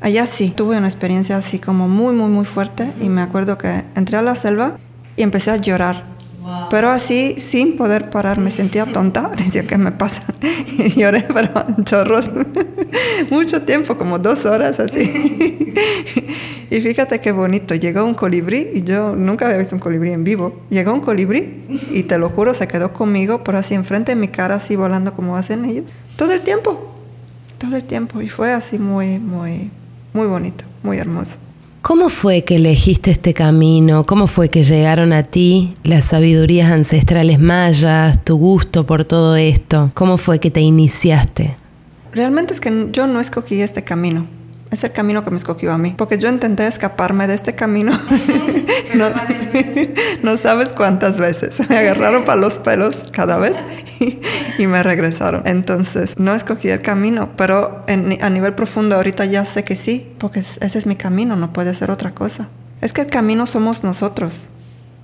allá 0.00 0.26
sí, 0.26 0.52
tuve 0.56 0.78
una 0.78 0.88
experiencia 0.88 1.36
así 1.36 1.58
como 1.58 1.88
muy, 1.88 2.14
muy, 2.14 2.28
muy 2.28 2.44
fuerte 2.44 2.90
y 3.00 3.08
me 3.08 3.20
acuerdo 3.20 3.58
que 3.58 3.84
entré 3.94 4.16
a 4.16 4.22
la 4.22 4.34
selva 4.34 4.78
y 5.16 5.22
empecé 5.22 5.50
a 5.50 5.56
llorar 5.56 6.11
pero 6.70 6.90
así, 6.90 7.36
sin 7.38 7.76
poder 7.76 8.10
parar, 8.10 8.38
me 8.38 8.50
sentía 8.50 8.86
tonta. 8.86 9.30
Decía, 9.36 9.62
¿qué 9.62 9.78
me 9.78 9.92
pasa? 9.92 10.22
Y 10.68 10.88
lloré, 11.00 11.22
pero 11.34 11.52
chorros. 11.84 12.30
Mucho 13.30 13.62
tiempo, 13.62 13.96
como 13.96 14.18
dos 14.18 14.44
horas 14.44 14.80
así. 14.80 15.74
Y 16.70 16.80
fíjate 16.80 17.20
qué 17.20 17.32
bonito. 17.32 17.74
Llegó 17.74 18.04
un 18.04 18.14
colibrí 18.14 18.70
y 18.72 18.82
yo 18.82 19.14
nunca 19.14 19.44
había 19.44 19.58
visto 19.58 19.76
un 19.76 19.80
colibrí 19.80 20.12
en 20.12 20.24
vivo. 20.24 20.62
Llegó 20.70 20.94
un 20.94 21.00
colibrí 21.00 21.66
y 21.90 22.04
te 22.04 22.18
lo 22.18 22.30
juro, 22.30 22.54
se 22.54 22.66
quedó 22.66 22.94
conmigo, 22.94 23.44
por 23.44 23.56
así 23.56 23.74
enfrente 23.74 24.12
de 24.12 24.16
mi 24.16 24.28
cara, 24.28 24.54
así 24.54 24.74
volando 24.74 25.12
como 25.12 25.36
hacen 25.36 25.66
ellos. 25.66 25.92
Todo 26.16 26.32
el 26.32 26.40
tiempo. 26.40 26.94
Todo 27.58 27.76
el 27.76 27.84
tiempo. 27.84 28.22
Y 28.22 28.30
fue 28.30 28.52
así 28.52 28.78
muy, 28.78 29.18
muy, 29.18 29.70
muy 30.14 30.26
bonito, 30.26 30.64
muy 30.82 30.96
hermoso. 30.96 31.36
¿Cómo 31.82 32.10
fue 32.10 32.42
que 32.42 32.56
elegiste 32.56 33.10
este 33.10 33.34
camino? 33.34 34.04
¿Cómo 34.04 34.28
fue 34.28 34.48
que 34.48 34.62
llegaron 34.62 35.12
a 35.12 35.24
ti 35.24 35.74
las 35.82 36.04
sabidurías 36.04 36.70
ancestrales 36.70 37.40
mayas, 37.40 38.22
tu 38.22 38.36
gusto 38.36 38.86
por 38.86 39.04
todo 39.04 39.34
esto? 39.34 39.90
¿Cómo 39.92 40.16
fue 40.16 40.38
que 40.38 40.52
te 40.52 40.60
iniciaste? 40.60 41.56
Realmente 42.12 42.54
es 42.54 42.60
que 42.60 42.88
yo 42.92 43.08
no 43.08 43.18
escogí 43.20 43.60
este 43.60 43.82
camino 43.82 44.28
es 44.72 44.84
el 44.84 44.92
camino 44.92 45.22
que 45.24 45.30
me 45.30 45.36
escogió 45.36 45.72
a 45.72 45.78
mí. 45.78 45.94
Porque 45.96 46.18
yo 46.18 46.28
intenté 46.28 46.66
escaparme 46.66 47.26
de 47.26 47.34
este 47.34 47.54
camino. 47.54 47.92
no, 50.22 50.36
sabes 50.36 50.68
cuántas 50.70 51.18
veces. 51.18 51.68
Me 51.68 51.78
agarraron 51.78 52.24
para 52.24 52.40
los 52.40 52.58
pelos 52.58 53.04
cada 53.12 53.36
vez 53.36 53.56
y, 54.58 54.66
me 54.66 54.82
regresaron. 54.82 55.42
Entonces, 55.46 56.18
no 56.18 56.34
escogí 56.34 56.68
el 56.68 56.80
camino, 56.80 57.30
pero 57.36 57.84
a 57.86 58.30
nivel 58.30 58.54
profundo 58.54 58.96
ahorita 58.96 59.26
ya 59.26 59.44
sé 59.44 59.64
que 59.64 59.76
sí, 59.76 60.14
porque 60.18 60.40
ese 60.40 60.78
es 60.78 60.86
mi 60.86 60.96
camino, 60.96 61.36
no 61.36 61.52
puede 61.52 61.74
ser 61.74 61.90
otra 61.90 62.12
cosa. 62.12 62.48
Es 62.80 62.92
que 62.92 63.02
el 63.02 63.08
camino 63.08 63.46
somos 63.46 63.84
nosotros. 63.84 64.46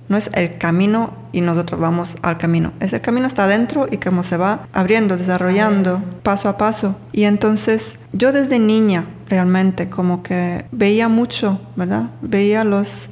No 0.09 0.17
es 0.17 0.29
el 0.33 0.57
camino 0.57 1.13
y 1.31 1.41
nosotros 1.41 1.79
vamos 1.79 2.17
al 2.21 2.37
camino. 2.37 2.73
Es 2.79 2.93
el 2.93 3.01
camino 3.01 3.27
está 3.27 3.45
adentro 3.45 3.87
y 3.89 3.97
como 3.97 4.23
se 4.23 4.37
va 4.37 4.67
abriendo, 4.73 5.15
desarrollando 5.15 6.01
paso 6.23 6.49
a 6.49 6.57
paso. 6.57 6.95
Y 7.11 7.23
entonces 7.23 7.97
yo 8.11 8.31
desde 8.31 8.59
niña 8.59 9.05
realmente 9.27 9.89
como 9.89 10.23
que 10.23 10.65
veía 10.71 11.07
mucho, 11.07 11.61
¿verdad? 11.75 12.09
Veía 12.21 12.63
los 12.63 13.09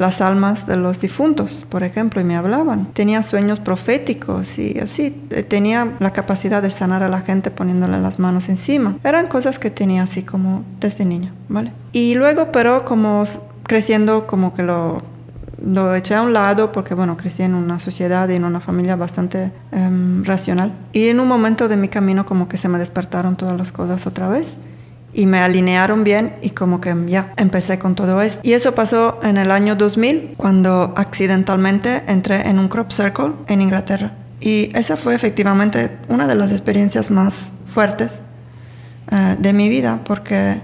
las 0.00 0.22
almas 0.22 0.66
de 0.66 0.78
los 0.78 0.98
difuntos, 1.00 1.66
por 1.68 1.82
ejemplo, 1.82 2.22
y 2.22 2.24
me 2.24 2.34
hablaban. 2.34 2.86
Tenía 2.94 3.22
sueños 3.22 3.60
proféticos 3.60 4.58
y 4.58 4.78
así. 4.78 5.10
Tenía 5.48 5.92
la 6.00 6.14
capacidad 6.14 6.62
de 6.62 6.70
sanar 6.70 7.02
a 7.02 7.10
la 7.10 7.20
gente 7.20 7.50
poniéndole 7.50 8.00
las 8.00 8.18
manos 8.18 8.48
encima. 8.48 8.96
Eran 9.04 9.26
cosas 9.26 9.58
que 9.58 9.70
tenía 9.70 10.04
así 10.04 10.22
como 10.22 10.64
desde 10.80 11.04
niña, 11.04 11.34
¿vale? 11.48 11.74
Y 11.92 12.14
luego, 12.14 12.50
pero 12.50 12.86
como 12.86 13.24
creciendo, 13.64 14.26
como 14.26 14.54
que 14.54 14.62
lo 14.62 15.02
lo 15.64 15.94
eché 15.94 16.14
a 16.14 16.22
un 16.22 16.32
lado 16.32 16.72
porque, 16.72 16.94
bueno, 16.94 17.16
crecí 17.16 17.42
en 17.42 17.54
una 17.54 17.78
sociedad 17.78 18.28
y 18.28 18.34
en 18.34 18.44
una 18.44 18.60
familia 18.60 18.96
bastante 18.96 19.52
em, 19.72 20.24
racional. 20.24 20.72
Y 20.92 21.08
en 21.08 21.20
un 21.20 21.28
momento 21.28 21.68
de 21.68 21.76
mi 21.76 21.88
camino 21.88 22.26
como 22.26 22.48
que 22.48 22.56
se 22.56 22.68
me 22.68 22.78
despertaron 22.78 23.36
todas 23.36 23.56
las 23.56 23.72
cosas 23.72 24.06
otra 24.06 24.28
vez 24.28 24.58
y 25.12 25.26
me 25.26 25.40
alinearon 25.40 26.04
bien 26.04 26.36
y 26.42 26.50
como 26.50 26.80
que 26.80 26.94
ya 27.08 27.32
empecé 27.36 27.78
con 27.78 27.94
todo 27.94 28.22
esto. 28.22 28.40
Y 28.42 28.52
eso 28.52 28.74
pasó 28.74 29.20
en 29.22 29.36
el 29.36 29.50
año 29.50 29.74
2000 29.76 30.34
cuando 30.36 30.94
accidentalmente 30.96 32.04
entré 32.06 32.48
en 32.48 32.58
un 32.58 32.68
crop 32.68 32.90
circle 32.90 33.32
en 33.48 33.62
Inglaterra. 33.62 34.12
Y 34.40 34.70
esa 34.74 34.96
fue 34.96 35.14
efectivamente 35.14 35.98
una 36.08 36.26
de 36.26 36.34
las 36.34 36.50
experiencias 36.50 37.10
más 37.10 37.50
fuertes 37.66 38.20
eh, 39.10 39.36
de 39.38 39.52
mi 39.52 39.68
vida 39.68 40.00
porque, 40.04 40.60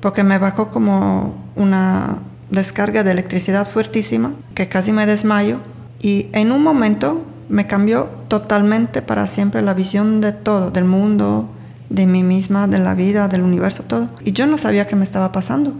porque 0.00 0.22
me 0.22 0.38
bajó 0.38 0.70
como 0.70 1.34
una 1.56 2.18
descarga 2.50 3.02
de 3.02 3.12
electricidad 3.12 3.68
fuertísima 3.68 4.32
que 4.54 4.68
casi 4.68 4.92
me 4.92 5.06
desmayo 5.06 5.58
y 6.00 6.28
en 6.32 6.52
un 6.52 6.62
momento 6.62 7.24
me 7.48 7.66
cambió 7.66 8.08
totalmente 8.28 9.02
para 9.02 9.26
siempre 9.26 9.62
la 9.62 9.74
visión 9.74 10.20
de 10.20 10.32
todo, 10.32 10.70
del 10.70 10.84
mundo, 10.84 11.48
de 11.90 12.06
mí 12.06 12.22
misma, 12.22 12.66
de 12.66 12.78
la 12.78 12.94
vida, 12.94 13.28
del 13.28 13.42
universo, 13.42 13.84
todo. 13.84 14.08
Y 14.24 14.32
yo 14.32 14.46
no 14.46 14.58
sabía 14.58 14.86
qué 14.86 14.96
me 14.96 15.04
estaba 15.04 15.32
pasando. 15.32 15.74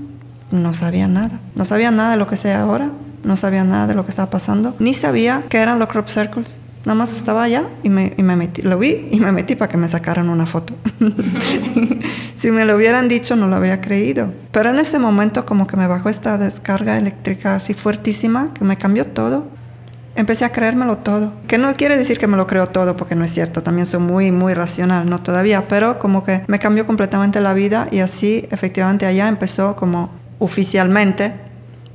No 0.51 0.75
sabía 0.75 1.09
nada. 1.09 1.41
No 1.55 1.65
sabía 1.65 1.91
nada 1.91 2.13
de 2.13 2.17
lo 2.17 2.27
que 2.27 2.37
sé 2.37 2.53
ahora. 2.53 2.91
No 3.25 3.37
sabía 3.37 3.65
nada 3.65 3.87
de 3.87 3.95
lo 3.95 4.05
que 4.05 4.11
estaba 4.11 4.31
pasando. 4.31 4.77
Ni 4.79 4.95
sabía 4.95 5.43
qué 5.49 5.59
eran 5.59 5.79
los 5.79 5.89
crop 5.89 6.09
circles. 6.09 6.59
Nada 6.85 6.99
más 6.99 7.17
estaba 7.17 7.43
allá 7.43 7.65
y 7.83 7.89
me, 7.89 8.13
y 8.19 8.23
me 8.23 8.37
metí, 8.37 8.61
lo 8.61 8.79
vi 8.79 9.09
y 9.11 9.19
me 9.19 9.33
metí 9.33 9.57
para 9.57 9.71
que 9.71 9.79
me 9.79 9.89
sacaran 9.89 10.29
una 10.29 10.45
foto. 10.45 10.75
si 12.35 12.51
me 12.51 12.67
lo 12.67 12.77
hubieran 12.77 13.09
dicho 13.09 13.37
no 13.37 13.47
lo 13.47 13.57
habría 13.57 13.81
creído. 13.81 14.35
Pero 14.53 14.69
en 14.69 14.79
ese 14.79 14.99
momento 14.99 15.47
como 15.47 15.67
que 15.67 15.79
me 15.79 15.87
bajó 15.87 16.11
esta 16.11 16.37
descarga 16.37 16.99
eléctrica 16.99 17.55
así 17.55 17.73
fuertísima 17.73 18.53
que 18.53 18.65
me 18.65 18.77
cambió 18.77 19.07
todo. 19.07 19.49
Empecé 20.15 20.45
a 20.45 20.53
creérmelo 20.53 20.99
todo. 20.99 21.33
Que 21.49 21.57
no 21.57 21.73
quiere 21.75 21.97
decir 21.97 22.19
que 22.19 22.27
me 22.27 22.37
lo 22.37 22.47
creo 22.47 22.69
todo 22.69 22.97
porque 22.97 23.15
no 23.15 23.25
es 23.25 23.33
cierto. 23.33 23.63
También 23.63 23.87
soy 23.87 24.01
muy, 24.01 24.31
muy 24.31 24.53
racional, 24.53 25.09
no 25.09 25.21
todavía. 25.21 25.67
Pero 25.69 25.99
como 25.99 26.23
que 26.23 26.43
me 26.49 26.59
cambió 26.59 26.87
completamente 26.87 27.41
la 27.41 27.55
vida 27.55 27.89
y 27.91 28.01
así 28.01 28.47
efectivamente 28.51 29.07
allá 29.07 29.27
empezó 29.29 29.75
como 29.75 30.11
oficialmente 30.39 31.33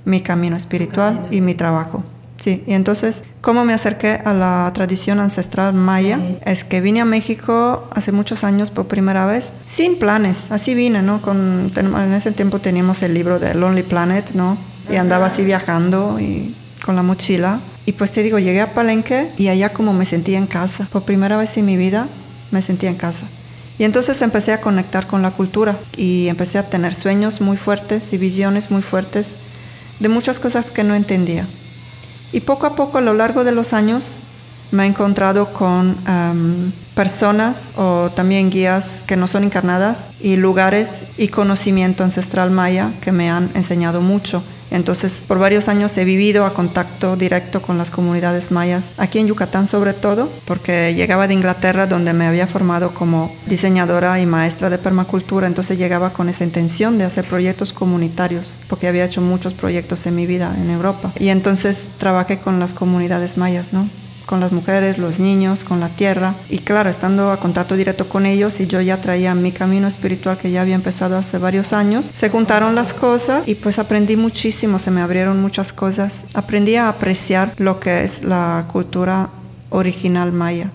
mi 0.03 0.21
camino 0.21 0.57
espiritual 0.57 1.27
y 1.29 1.41
mi 1.41 1.53
trabajo. 1.53 2.03
Sí, 2.39 2.63
y 2.65 2.73
entonces, 2.73 3.23
¿cómo 3.41 3.65
me 3.65 3.73
acerqué 3.73 4.21
a 4.23 4.33
la 4.33 4.71
tradición 4.73 5.19
ancestral 5.19 5.73
maya? 5.73 6.19
Es 6.45 6.63
que 6.63 6.79
vine 6.79 7.01
a 7.01 7.05
México 7.05 7.87
hace 7.93 8.13
muchos 8.13 8.45
años 8.45 8.71
por 8.71 8.87
primera 8.87 9.25
vez, 9.25 9.51
sin 9.65 9.99
planes, 9.99 10.49
así 10.49 10.73
vine, 10.73 11.01
¿no? 11.01 11.21
Con, 11.21 11.71
en 11.75 12.13
ese 12.13 12.31
tiempo 12.31 12.59
teníamos 12.59 13.03
el 13.03 13.13
libro 13.13 13.39
de 13.39 13.53
Lonely 13.55 13.83
Planet, 13.83 14.31
¿no? 14.35 14.57
Y 14.89 14.95
andaba 14.95 15.25
así 15.27 15.43
viajando 15.43 16.17
y 16.19 16.55
con 16.85 16.95
la 16.95 17.03
mochila. 17.03 17.59
Y 17.85 17.91
pues 17.93 18.11
te 18.11 18.23
digo, 18.23 18.39
llegué 18.39 18.61
a 18.61 18.73
Palenque 18.73 19.29
y 19.37 19.49
allá 19.49 19.73
como 19.73 19.93
me 19.93 20.05
sentía 20.05 20.37
en 20.37 20.47
casa. 20.47 20.87
Por 20.91 21.03
primera 21.03 21.37
vez 21.37 21.57
en 21.57 21.65
mi 21.65 21.75
vida 21.75 22.07
me 22.51 22.61
sentía 22.61 22.89
en 22.89 22.95
casa. 22.95 23.25
Y 23.77 23.83
entonces 23.83 24.21
empecé 24.21 24.53
a 24.53 24.61
conectar 24.61 25.07
con 25.07 25.21
la 25.21 25.31
cultura 25.31 25.77
y 25.95 26.27
empecé 26.27 26.57
a 26.57 26.69
tener 26.69 26.95
sueños 26.95 27.41
muy 27.41 27.57
fuertes 27.57 28.11
y 28.13 28.17
visiones 28.17 28.71
muy 28.71 28.81
fuertes 28.81 29.31
de 29.99 30.09
muchas 30.09 30.39
cosas 30.39 30.71
que 30.71 30.83
no 30.83 30.95
entendía. 30.95 31.45
Y 32.31 32.41
poco 32.41 32.67
a 32.67 32.75
poco 32.75 32.97
a 32.97 33.01
lo 33.01 33.13
largo 33.13 33.43
de 33.43 33.51
los 33.51 33.73
años 33.73 34.15
me 34.71 34.83
he 34.83 34.87
encontrado 34.87 35.51
con 35.51 35.97
em, 36.07 36.71
personas 36.93 37.69
o 37.75 38.11
también 38.15 38.49
guías 38.49 39.03
que 39.07 39.15
no 39.15 39.27
son 39.27 39.43
encarnadas 39.43 40.07
y 40.19 40.35
lugares 40.35 41.03
y 41.17 41.29
conocimiento 41.29 42.03
ancestral 42.03 42.51
maya 42.51 42.91
que 43.01 43.11
me 43.11 43.31
han 43.31 43.49
enseñado 43.55 44.01
mucho. 44.01 44.43
Entonces, 44.71 45.23
por 45.27 45.39
varios 45.39 45.67
años 45.67 45.97
he 45.97 46.05
vivido 46.05 46.45
a 46.45 46.53
contacto 46.53 47.15
directo 47.15 47.61
con 47.61 47.77
las 47.77 47.89
comunidades 47.89 48.51
mayas, 48.51 48.91
aquí 48.97 49.19
en 49.19 49.27
Yucatán 49.27 49.67
sobre 49.67 49.93
todo, 49.93 50.29
porque 50.45 50.93
llegaba 50.93 51.27
de 51.27 51.33
Inglaterra 51.33 51.87
donde 51.87 52.13
me 52.13 52.27
había 52.27 52.47
formado 52.47 52.93
como 52.93 53.33
diseñadora 53.47 54.19
y 54.19 54.25
maestra 54.25 54.69
de 54.69 54.77
permacultura, 54.77 55.47
entonces 55.47 55.77
llegaba 55.77 56.11
con 56.11 56.29
esa 56.29 56.43
intención 56.43 56.97
de 56.97 57.05
hacer 57.05 57.25
proyectos 57.25 57.73
comunitarios, 57.73 58.53
porque 58.67 58.87
había 58.87 59.05
hecho 59.05 59.21
muchos 59.21 59.53
proyectos 59.53 60.05
en 60.05 60.15
mi 60.15 60.25
vida 60.25 60.55
en 60.57 60.69
Europa. 60.69 61.11
Y 61.19 61.29
entonces 61.29 61.89
trabajé 61.97 62.37
con 62.37 62.59
las 62.59 62.73
comunidades 62.73 63.37
mayas, 63.37 63.73
¿no? 63.73 63.87
Con 64.29 64.39
las 64.39 64.51
mujeres, 64.51 64.99
los 64.99 65.19
niños, 65.19 65.63
con 65.63 65.79
la 65.79 65.89
tierra. 65.89 66.35
Y 66.51 66.59
claro, 66.59 66.91
estando 66.91 67.31
a 67.31 67.37
contacto 67.37 67.75
directo 67.75 68.07
con 68.07 68.27
ellos 68.27 68.59
y 68.59 68.67
yo 68.67 68.79
ya 68.79 68.97
traía 68.97 69.33
mi 69.33 69.51
camino 69.51 69.87
espiritual 69.87 70.37
que 70.37 70.51
ya 70.51 70.61
había 70.61 70.75
empezado 70.75 71.17
hace 71.17 71.39
varios 71.39 71.73
años, 71.73 72.11
se 72.13 72.29
juntaron 72.29 72.75
las 72.75 72.93
cosas 72.93 73.47
y 73.47 73.55
pues 73.55 73.79
aprendí 73.79 74.17
muchísimo, 74.17 74.77
se 74.77 74.91
me 74.91 75.01
abrieron 75.01 75.41
muchas 75.41 75.73
cosas. 75.73 76.25
Aprendí 76.35 76.75
a 76.75 76.89
apreciar 76.89 77.53
lo 77.57 77.79
que 77.79 78.03
es 78.03 78.23
la 78.23 78.65
cultura 78.71 79.31
original 79.71 80.31
maya 80.31 80.71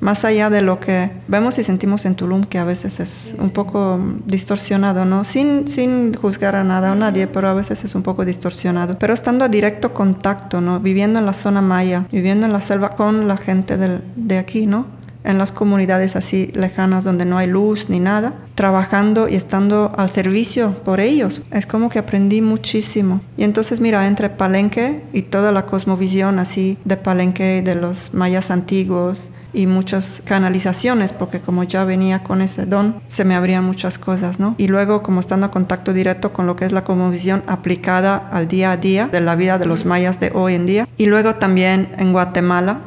más 0.00 0.24
allá 0.24 0.50
de 0.50 0.62
lo 0.62 0.80
que 0.80 1.10
vemos 1.28 1.58
y 1.58 1.64
sentimos 1.64 2.04
en 2.04 2.14
Tulum, 2.14 2.44
que 2.44 2.58
a 2.58 2.64
veces 2.64 3.00
es 3.00 3.34
un 3.38 3.50
poco 3.50 4.00
distorsionado, 4.26 5.04
¿no? 5.04 5.24
Sin, 5.24 5.68
sin 5.68 6.14
juzgar 6.14 6.56
a 6.56 6.64
nada 6.64 6.92
o 6.92 6.94
nadie, 6.94 7.26
pero 7.26 7.48
a 7.48 7.54
veces 7.54 7.84
es 7.84 7.94
un 7.94 8.02
poco 8.02 8.24
distorsionado. 8.24 8.98
Pero 8.98 9.14
estando 9.14 9.44
a 9.44 9.48
directo 9.48 9.94
contacto, 9.94 10.60
¿no? 10.60 10.80
Viviendo 10.80 11.18
en 11.18 11.26
la 11.26 11.34
zona 11.34 11.60
maya, 11.60 12.06
viviendo 12.10 12.46
en 12.46 12.52
la 12.52 12.60
selva 12.60 12.90
con 12.96 13.28
la 13.28 13.36
gente 13.36 13.76
de 13.76 14.38
aquí, 14.38 14.66
¿no? 14.66 15.00
en 15.24 15.38
las 15.38 15.52
comunidades 15.52 16.16
así 16.16 16.50
lejanas 16.54 17.04
donde 17.04 17.24
no 17.24 17.38
hay 17.38 17.46
luz 17.46 17.88
ni 17.88 18.00
nada, 18.00 18.34
trabajando 18.54 19.28
y 19.28 19.34
estando 19.34 19.92
al 19.96 20.10
servicio 20.10 20.72
por 20.84 21.00
ellos. 21.00 21.42
Es 21.50 21.66
como 21.66 21.90
que 21.90 21.98
aprendí 21.98 22.40
muchísimo. 22.40 23.20
Y 23.36 23.44
entonces 23.44 23.80
mira, 23.80 24.06
entre 24.06 24.30
Palenque 24.30 25.02
y 25.12 25.22
toda 25.22 25.52
la 25.52 25.66
cosmovisión 25.66 26.38
así 26.38 26.78
de 26.84 26.96
Palenque, 26.96 27.62
de 27.62 27.74
los 27.74 28.14
mayas 28.14 28.50
antiguos 28.50 29.30
y 29.52 29.66
muchas 29.66 30.22
canalizaciones, 30.24 31.12
porque 31.12 31.40
como 31.40 31.64
ya 31.64 31.84
venía 31.84 32.22
con 32.22 32.42
ese 32.42 32.66
don, 32.66 33.00
se 33.08 33.24
me 33.24 33.34
abrían 33.34 33.64
muchas 33.64 33.98
cosas, 33.98 34.38
¿no? 34.38 34.54
Y 34.58 34.68
luego 34.68 35.02
como 35.02 35.20
estando 35.20 35.46
en 35.46 35.52
contacto 35.52 35.92
directo 35.92 36.32
con 36.32 36.46
lo 36.46 36.56
que 36.56 36.64
es 36.64 36.72
la 36.72 36.84
cosmovisión 36.84 37.42
aplicada 37.46 38.28
al 38.32 38.48
día 38.48 38.72
a 38.72 38.76
día 38.76 39.08
de 39.08 39.20
la 39.20 39.36
vida 39.36 39.58
de 39.58 39.66
los 39.66 39.84
mayas 39.84 40.20
de 40.20 40.30
hoy 40.34 40.54
en 40.54 40.66
día. 40.66 40.88
Y 40.96 41.06
luego 41.06 41.34
también 41.34 41.88
en 41.98 42.12
Guatemala, 42.12 42.80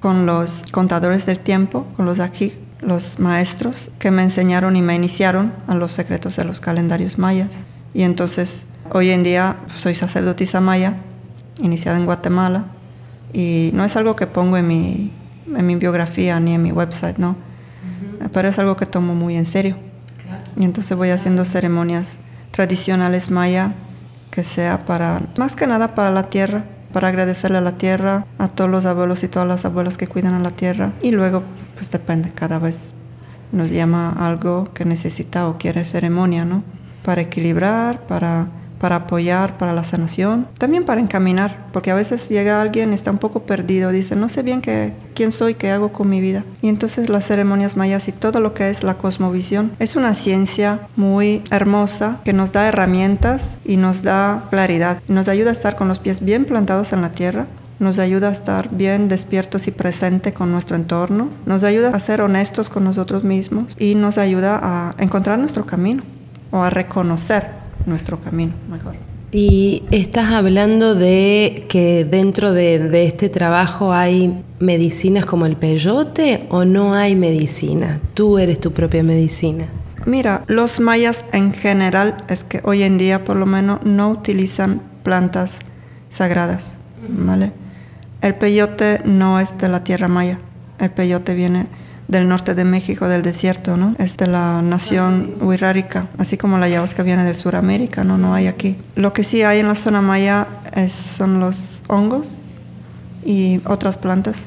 con 0.00 0.26
los 0.26 0.64
contadores 0.72 1.26
del 1.26 1.38
tiempo, 1.38 1.86
con 1.96 2.06
los 2.06 2.20
aquí, 2.20 2.52
los 2.80 3.18
maestros 3.18 3.90
que 3.98 4.10
me 4.10 4.22
enseñaron 4.22 4.76
y 4.76 4.82
me 4.82 4.94
iniciaron 4.94 5.52
a 5.66 5.74
los 5.74 5.92
secretos 5.92 6.36
de 6.36 6.44
los 6.44 6.60
calendarios 6.60 7.18
mayas. 7.18 7.66
Y 7.92 8.02
entonces, 8.02 8.66
hoy 8.92 9.10
en 9.10 9.22
día 9.22 9.56
soy 9.76 9.94
sacerdotisa 9.94 10.60
maya, 10.60 10.94
iniciada 11.60 11.98
en 11.98 12.06
Guatemala, 12.06 12.66
y 13.32 13.70
no 13.74 13.84
es 13.84 13.96
algo 13.96 14.16
que 14.16 14.26
pongo 14.26 14.56
en 14.56 14.66
mi, 14.66 15.12
en 15.56 15.66
mi 15.66 15.76
biografía 15.76 16.38
ni 16.40 16.54
en 16.54 16.62
mi 16.62 16.72
website, 16.72 17.18
no, 17.18 17.36
pero 18.32 18.48
es 18.48 18.58
algo 18.58 18.76
que 18.76 18.86
tomo 18.86 19.14
muy 19.14 19.36
en 19.36 19.44
serio. 19.44 19.76
Y 20.56 20.64
entonces 20.64 20.96
voy 20.96 21.10
haciendo 21.10 21.44
ceremonias 21.44 22.18
tradicionales 22.50 23.30
maya 23.30 23.72
que 24.30 24.44
sea 24.44 24.80
para, 24.80 25.20
más 25.36 25.56
que 25.56 25.66
nada 25.66 25.94
para 25.94 26.10
la 26.10 26.24
tierra, 26.24 26.64
para 26.92 27.08
agradecerle 27.08 27.58
a 27.58 27.62
la 27.62 27.78
tierra, 27.78 28.26
a 28.38 28.48
todos 28.48 28.70
los 28.70 28.84
abuelos 28.84 29.22
y 29.22 29.28
todas 29.28 29.48
las 29.48 29.64
abuelas 29.64 29.96
que 29.96 30.06
cuidan 30.06 30.34
a 30.34 30.40
la 30.40 30.50
tierra. 30.50 30.92
Y 31.02 31.12
luego, 31.12 31.42
pues 31.74 31.90
depende, 31.90 32.30
cada 32.30 32.58
vez 32.58 32.94
nos 33.52 33.70
llama 33.70 34.10
algo 34.10 34.72
que 34.74 34.84
necesita 34.84 35.48
o 35.48 35.58
quiere 35.58 35.84
ceremonia, 35.84 36.44
¿no? 36.44 36.62
Para 37.04 37.22
equilibrar, 37.22 38.06
para 38.06 38.48
para 38.80 38.96
apoyar, 38.96 39.58
para 39.58 39.74
la 39.74 39.84
sanación, 39.84 40.48
también 40.58 40.84
para 40.84 41.02
encaminar, 41.02 41.66
porque 41.72 41.90
a 41.90 41.94
veces 41.94 42.28
llega 42.30 42.62
alguien 42.62 42.94
está 42.94 43.10
un 43.10 43.18
poco 43.18 43.42
perdido, 43.42 43.92
dice, 43.92 44.16
no 44.16 44.30
sé 44.30 44.42
bien 44.42 44.62
qué, 44.62 44.94
quién 45.14 45.32
soy, 45.32 45.54
qué 45.54 45.70
hago 45.70 45.92
con 45.92 46.08
mi 46.08 46.20
vida. 46.20 46.44
Y 46.62 46.70
entonces 46.70 47.10
las 47.10 47.26
ceremonias 47.26 47.76
mayas 47.76 48.08
y 48.08 48.12
todo 48.12 48.40
lo 48.40 48.54
que 48.54 48.70
es 48.70 48.82
la 48.82 48.94
cosmovisión 48.94 49.72
es 49.78 49.96
una 49.96 50.14
ciencia 50.14 50.80
muy 50.96 51.42
hermosa 51.50 52.20
que 52.24 52.32
nos 52.32 52.52
da 52.52 52.66
herramientas 52.66 53.54
y 53.66 53.76
nos 53.76 54.02
da 54.02 54.44
claridad, 54.50 55.02
nos 55.08 55.28
ayuda 55.28 55.50
a 55.50 55.52
estar 55.52 55.76
con 55.76 55.88
los 55.88 55.98
pies 55.98 56.24
bien 56.24 56.46
plantados 56.46 56.94
en 56.94 57.02
la 57.02 57.12
tierra, 57.12 57.48
nos 57.80 57.98
ayuda 57.98 58.28
a 58.28 58.32
estar 58.32 58.74
bien 58.74 59.08
despiertos 59.08 59.66
y 59.66 59.72
presentes 59.72 60.32
con 60.32 60.52
nuestro 60.52 60.76
entorno, 60.76 61.28
nos 61.44 61.64
ayuda 61.64 61.94
a 61.94 62.00
ser 62.00 62.22
honestos 62.22 62.70
con 62.70 62.84
nosotros 62.84 63.24
mismos 63.24 63.76
y 63.78 63.94
nos 63.94 64.16
ayuda 64.16 64.58
a 64.62 64.94
encontrar 64.98 65.38
nuestro 65.38 65.66
camino 65.66 66.02
o 66.50 66.62
a 66.62 66.70
reconocer 66.70 67.59
nuestro 67.86 68.20
camino 68.20 68.52
mejor. 68.68 68.94
Y 69.32 69.84
estás 69.92 70.32
hablando 70.32 70.96
de 70.96 71.66
que 71.68 72.04
dentro 72.04 72.52
de, 72.52 73.06
este 73.06 73.28
trabajo 73.28 73.92
hay 73.92 74.42
medicinas 74.58 75.24
como 75.24 75.46
el 75.46 75.56
peyote 75.56 76.46
o 76.50 76.64
no 76.64 76.94
hay 76.94 77.14
medicina. 77.14 78.00
Tú 78.14 78.38
eres 78.38 78.58
tu 78.58 78.72
propia 78.72 79.04
medicina. 79.04 79.66
Mira, 80.04 80.42
los 80.48 80.80
mayas 80.80 81.26
en 81.32 81.52
general 81.52 82.16
es 82.28 82.42
que 82.42 82.60
hoy 82.64 82.82
en 82.82 82.98
día 82.98 83.24
por 83.24 83.36
lo 83.36 83.46
menos 83.46 83.84
no 83.84 84.10
utilizan 84.10 84.82
plantas 85.04 85.60
sagradas, 86.08 86.78
¿vale? 87.08 87.52
El 88.22 88.34
peyote 88.34 89.00
no 89.04 89.38
es 89.38 89.56
de 89.58 89.68
la 89.68 89.84
tierra 89.84 90.08
maya. 90.08 90.40
El 90.80 90.90
peyote 90.90 91.34
viene 91.34 91.68
del 92.10 92.28
norte 92.28 92.54
de 92.54 92.64
México, 92.64 93.08
del 93.08 93.22
desierto, 93.22 93.76
¿no? 93.76 93.94
Es 93.98 94.16
de 94.16 94.26
la 94.26 94.62
nación 94.62 95.34
huirrárica, 95.40 96.08
así 96.18 96.36
como 96.36 96.58
la 96.58 96.66
ayahuasca 96.66 97.04
viene 97.04 97.22
del 97.24 97.36
Suramérica, 97.36 98.02
¿no? 98.02 98.18
No 98.18 98.34
hay 98.34 98.48
aquí. 98.48 98.76
Lo 98.96 99.12
que 99.12 99.22
sí 99.22 99.42
hay 99.42 99.60
en 99.60 99.68
la 99.68 99.76
zona 99.76 100.02
maya 100.02 100.48
es, 100.74 100.92
son 100.92 101.38
los 101.38 101.82
hongos 101.86 102.38
y 103.24 103.60
otras 103.64 103.96
plantas 103.96 104.46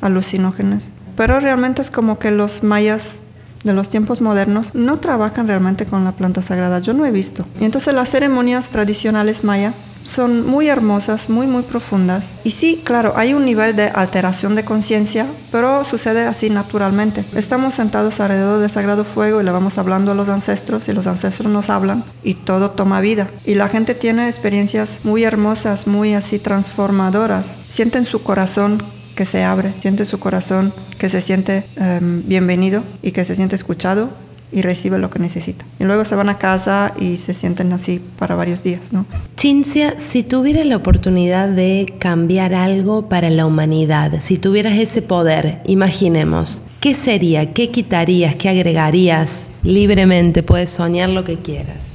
alucinógenas. 0.00 0.90
Pero 1.14 1.38
realmente 1.38 1.82
es 1.82 1.90
como 1.90 2.18
que 2.18 2.30
los 2.30 2.62
mayas 2.62 3.20
de 3.62 3.74
los 3.74 3.90
tiempos 3.90 4.22
modernos 4.22 4.74
no 4.74 4.98
trabajan 4.98 5.46
realmente 5.46 5.84
con 5.84 6.04
la 6.04 6.12
planta 6.12 6.40
sagrada. 6.40 6.78
Yo 6.78 6.94
no 6.94 7.04
he 7.04 7.12
visto. 7.12 7.44
Y 7.60 7.66
entonces 7.66 7.92
las 7.92 8.08
ceremonias 8.08 8.68
tradicionales 8.68 9.44
maya 9.44 9.74
son 10.04 10.46
muy 10.46 10.68
hermosas, 10.68 11.28
muy, 11.28 11.46
muy 11.46 11.62
profundas. 11.62 12.26
Y 12.44 12.52
sí, 12.52 12.82
claro, 12.84 13.14
hay 13.16 13.34
un 13.34 13.44
nivel 13.44 13.76
de 13.76 13.88
alteración 13.88 14.54
de 14.54 14.64
conciencia, 14.64 15.26
pero 15.50 15.84
sucede 15.84 16.26
así 16.26 16.50
naturalmente. 16.50 17.24
Estamos 17.34 17.74
sentados 17.74 18.20
alrededor 18.20 18.60
del 18.60 18.70
Sagrado 18.70 19.04
Fuego 19.04 19.40
y 19.40 19.44
le 19.44 19.50
vamos 19.50 19.78
hablando 19.78 20.12
a 20.12 20.14
los 20.14 20.28
ancestros 20.28 20.88
y 20.88 20.92
los 20.92 21.06
ancestros 21.06 21.50
nos 21.52 21.70
hablan 21.70 22.04
y 22.22 22.34
todo 22.34 22.70
toma 22.70 23.00
vida. 23.00 23.28
Y 23.44 23.54
la 23.54 23.68
gente 23.68 23.94
tiene 23.94 24.28
experiencias 24.28 25.00
muy 25.04 25.24
hermosas, 25.24 25.86
muy 25.86 26.14
así 26.14 26.38
transformadoras. 26.38 27.54
Sienten 27.66 28.04
su 28.04 28.22
corazón 28.22 28.82
que 29.14 29.26
se 29.26 29.44
abre, 29.44 29.72
siente 29.80 30.04
su 30.04 30.18
corazón 30.18 30.72
que 30.98 31.08
se 31.08 31.20
siente 31.20 31.64
em, 31.76 32.22
bienvenido 32.26 32.82
y 33.02 33.12
que 33.12 33.24
se 33.24 33.36
siente 33.36 33.56
escuchado 33.56 34.10
y 34.52 34.62
recibe 34.62 34.98
lo 34.98 35.10
que 35.10 35.18
necesita. 35.18 35.64
Y 35.80 35.84
luego 35.84 36.04
se 36.04 36.14
van 36.14 36.28
a 36.28 36.38
casa 36.38 36.92
y 36.98 37.16
se 37.16 37.34
sienten 37.34 37.72
así 37.72 38.00
para 38.18 38.36
varios 38.36 38.62
días, 38.62 38.92
¿no? 38.92 39.06
Cincia, 39.38 39.96
si 39.98 40.22
tuvieras 40.22 40.66
la 40.66 40.76
oportunidad 40.76 41.48
de 41.48 41.92
cambiar 41.98 42.54
algo 42.54 43.08
para 43.08 43.30
la 43.30 43.46
humanidad, 43.46 44.20
si 44.20 44.38
tuvieras 44.38 44.78
ese 44.78 45.02
poder, 45.02 45.60
imaginemos, 45.66 46.62
¿qué 46.80 46.94
sería? 46.94 47.52
¿Qué 47.52 47.70
quitarías? 47.70 48.36
¿Qué 48.36 48.48
agregarías? 48.48 49.48
Libremente 49.62 50.42
puedes 50.42 50.70
soñar 50.70 51.08
lo 51.08 51.24
que 51.24 51.38
quieras. 51.38 51.86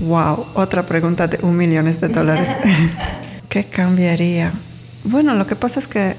Wow, 0.00 0.46
otra 0.54 0.84
pregunta 0.84 1.28
de 1.28 1.38
un 1.42 1.56
millón 1.56 1.86
de 1.86 2.08
dólares. 2.08 2.48
¿Qué 3.48 3.64
cambiaría? 3.64 4.52
Bueno, 5.04 5.34
lo 5.34 5.46
que 5.46 5.56
pasa 5.56 5.80
es 5.80 5.88
que 5.88 6.14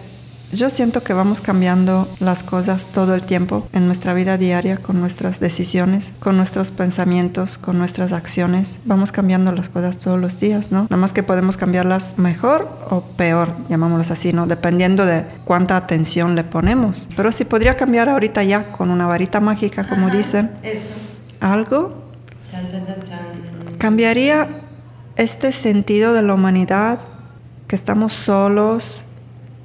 yo 0.54 0.70
siento 0.70 1.04
que 1.04 1.13
vamos 1.13 1.42
cambiando 1.42 2.08
las 2.20 2.44
cosas 2.44 2.86
todo 2.94 3.16
el 3.16 3.24
tiempo 3.24 3.68
en 3.74 3.88
nuestra 3.88 4.13
vida 4.13 4.38
diaria 4.38 4.78
con 4.78 5.00
nuestras 5.00 5.39
decisiones, 5.39 6.13
con 6.20 6.38
nuestros 6.38 6.72
pensamientos, 6.72 7.58
con 7.58 7.78
nuestras 7.78 8.12
acciones. 8.12 8.80
Vamos 8.86 9.12
cambiando 9.12 9.52
las 9.52 9.70
cosas 9.70 9.98
todos 9.98 10.20
los 10.20 10.39
días, 10.39 10.72
¿no? 10.72 10.84
Nada 10.84 10.98
más 10.98 11.13
que 11.13 11.24
podemos 11.24 11.58
cambiarlas 11.58 12.18
mejor 12.18 12.70
o 12.89 13.02
peor, 13.02 13.56
llamámoslas 13.68 14.12
así, 14.12 14.32
¿no? 14.32 14.46
Dependiendo 14.46 15.06
de 15.06 15.26
cuánta 15.44 15.76
atención 15.76 16.36
le 16.36 16.44
ponemos. 16.44 17.10
Pero 17.16 17.32
si 17.32 17.46
podría 17.46 17.76
cambiar 17.76 18.10
ahorita 18.10 18.44
ya 18.44 18.72
con 18.72 18.92
una 18.92 19.08
varita 19.08 19.39
mágica, 19.39 19.88
como 19.88 20.10
dicen, 20.10 20.52
algo, 21.39 22.04
cambiaría 23.80 24.48
este 25.16 25.52
sentido 25.52 26.13
de 26.13 26.22
la 26.22 26.34
humanidad, 26.34 27.00
que 27.68 27.76
estamos 27.76 28.13
solos, 28.13 29.06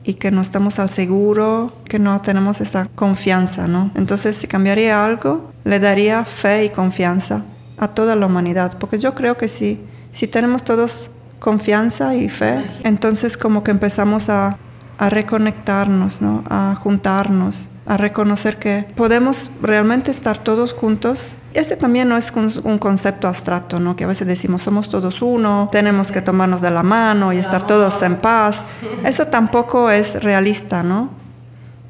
y 0.04 0.14
que 0.14 0.30
no 0.30 0.40
estamos 0.40 0.78
al 0.78 0.90
seguro, 0.90 1.72
que 1.84 1.98
no 1.98 2.20
tenemos 2.22 2.60
esa 2.60 2.88
confianza, 2.94 3.68
¿no? 3.68 3.90
Entonces, 3.94 4.36
si 4.36 4.46
cambiaría 4.46 5.04
algo, 5.04 5.50
le 5.64 5.80
daría 5.80 6.24
fe 6.24 6.64
y 6.64 6.70
confianza 6.70 7.44
a 7.76 7.88
toda 7.88 8.16
la 8.16 8.26
humanidad, 8.26 8.78
porque 8.78 8.98
yo 8.98 9.14
creo 9.14 9.36
que 9.36 9.48
si, 9.48 9.80
si 10.10 10.26
tenemos 10.26 10.64
todos 10.64 11.10
confianza 11.38 12.14
y 12.14 12.28
fe, 12.28 12.64
entonces 12.84 13.36
como 13.36 13.62
que 13.62 13.70
empezamos 13.70 14.28
a, 14.28 14.58
a 14.98 15.10
reconectarnos, 15.10 16.20
¿no? 16.20 16.42
A 16.48 16.74
juntarnos, 16.74 17.68
a 17.86 17.96
reconocer 17.96 18.58
que 18.58 18.86
podemos 18.96 19.50
realmente 19.62 20.10
estar 20.10 20.38
todos 20.38 20.72
juntos 20.72 21.32
este 21.58 21.76
también 21.76 22.08
no 22.08 22.16
es 22.16 22.32
un, 22.32 22.78
concepto 22.78 23.26
abstracto, 23.26 23.80
¿no? 23.80 23.96
Que 23.96 24.04
a 24.04 24.06
veces 24.06 24.26
decimos 24.26 24.62
somos 24.62 24.88
todos 24.88 25.22
uno, 25.22 25.68
tenemos 25.72 26.12
que 26.12 26.22
tomarnos 26.22 26.62
de 26.62 26.70
la 26.70 26.82
mano 26.82 27.32
y 27.32 27.38
estar 27.38 27.66
todos 27.66 28.00
en 28.02 28.16
paz. 28.16 28.64
Eso 29.04 29.26
tampoco 29.26 29.90
es 29.90 30.22
realista, 30.22 30.82
¿no? 30.82 31.10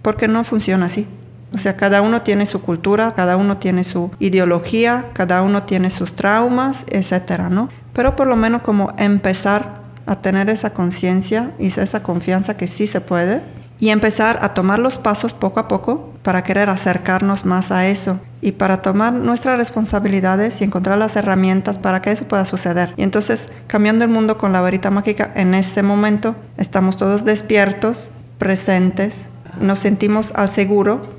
Porque 0.00 0.26
no 0.26 0.42
funciona 0.44 0.86
así. 0.86 1.06
O 1.52 1.58
sea, 1.58 1.76
cada 1.76 2.02
uno 2.02 2.22
tiene 2.22 2.46
su 2.46 2.62
cultura, 2.62 3.14
cada 3.14 3.36
uno 3.36 3.58
tiene 3.58 3.84
su 3.84 4.10
ideología, 4.18 5.06
cada 5.12 5.42
uno 5.42 5.62
tiene 5.62 5.90
sus 5.90 6.14
traumas, 6.14 6.84
etcétera, 6.88 7.50
¿no? 7.50 7.68
Pero 7.92 8.16
por 8.16 8.26
lo 8.26 8.36
menos 8.36 8.62
como 8.62 8.94
empezar 8.98 9.82
a 10.06 10.16
tener 10.16 10.48
esa 10.48 10.72
conciencia 10.72 11.52
y 11.58 11.66
esa 11.66 12.02
confianza 12.02 12.56
que 12.56 12.68
sí 12.68 12.86
se 12.86 13.00
puede 13.00 13.42
y 13.78 13.90
empezar 13.90 14.38
a 14.40 14.54
tomar 14.54 14.78
los 14.78 14.98
pasos 14.98 15.32
poco 15.34 15.60
a 15.60 15.68
poco 15.68 16.14
para 16.22 16.42
querer 16.42 16.70
acercarnos 16.70 17.44
más 17.44 17.70
a 17.70 17.86
eso 17.86 18.18
y 18.40 18.52
para 18.52 18.82
tomar 18.82 19.12
nuestras 19.12 19.58
responsabilidades 19.58 20.60
y 20.60 20.64
encontrar 20.64 20.98
las 20.98 21.16
herramientas 21.16 21.78
para 21.78 22.02
que 22.02 22.12
eso 22.12 22.26
pueda 22.26 22.44
suceder. 22.44 22.94
Y 22.96 23.02
entonces, 23.02 23.48
cambiando 23.66 24.04
el 24.04 24.10
mundo 24.10 24.38
con 24.38 24.52
la 24.52 24.60
varita 24.60 24.90
mágica, 24.90 25.32
en 25.34 25.54
ese 25.54 25.82
momento 25.82 26.36
estamos 26.56 26.96
todos 26.96 27.24
despiertos, 27.24 28.10
presentes, 28.38 29.26
nos 29.60 29.80
sentimos 29.80 30.32
al 30.36 30.48
seguro 30.50 31.18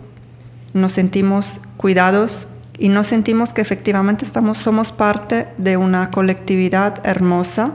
nos 0.73 0.93
sentimos 0.93 1.62
cuidados 1.77 2.47
y 2.77 2.89
nos 2.89 3.08
sentimos 3.08 3.53
que 3.53 3.62
efectivamente 3.62 4.25
estamos, 4.25 4.58
somos 4.58 4.91
parte 4.91 5.47
de 5.58 5.77
una 5.77 6.12
colectividad 6.12 7.05
hermosa 7.05 7.73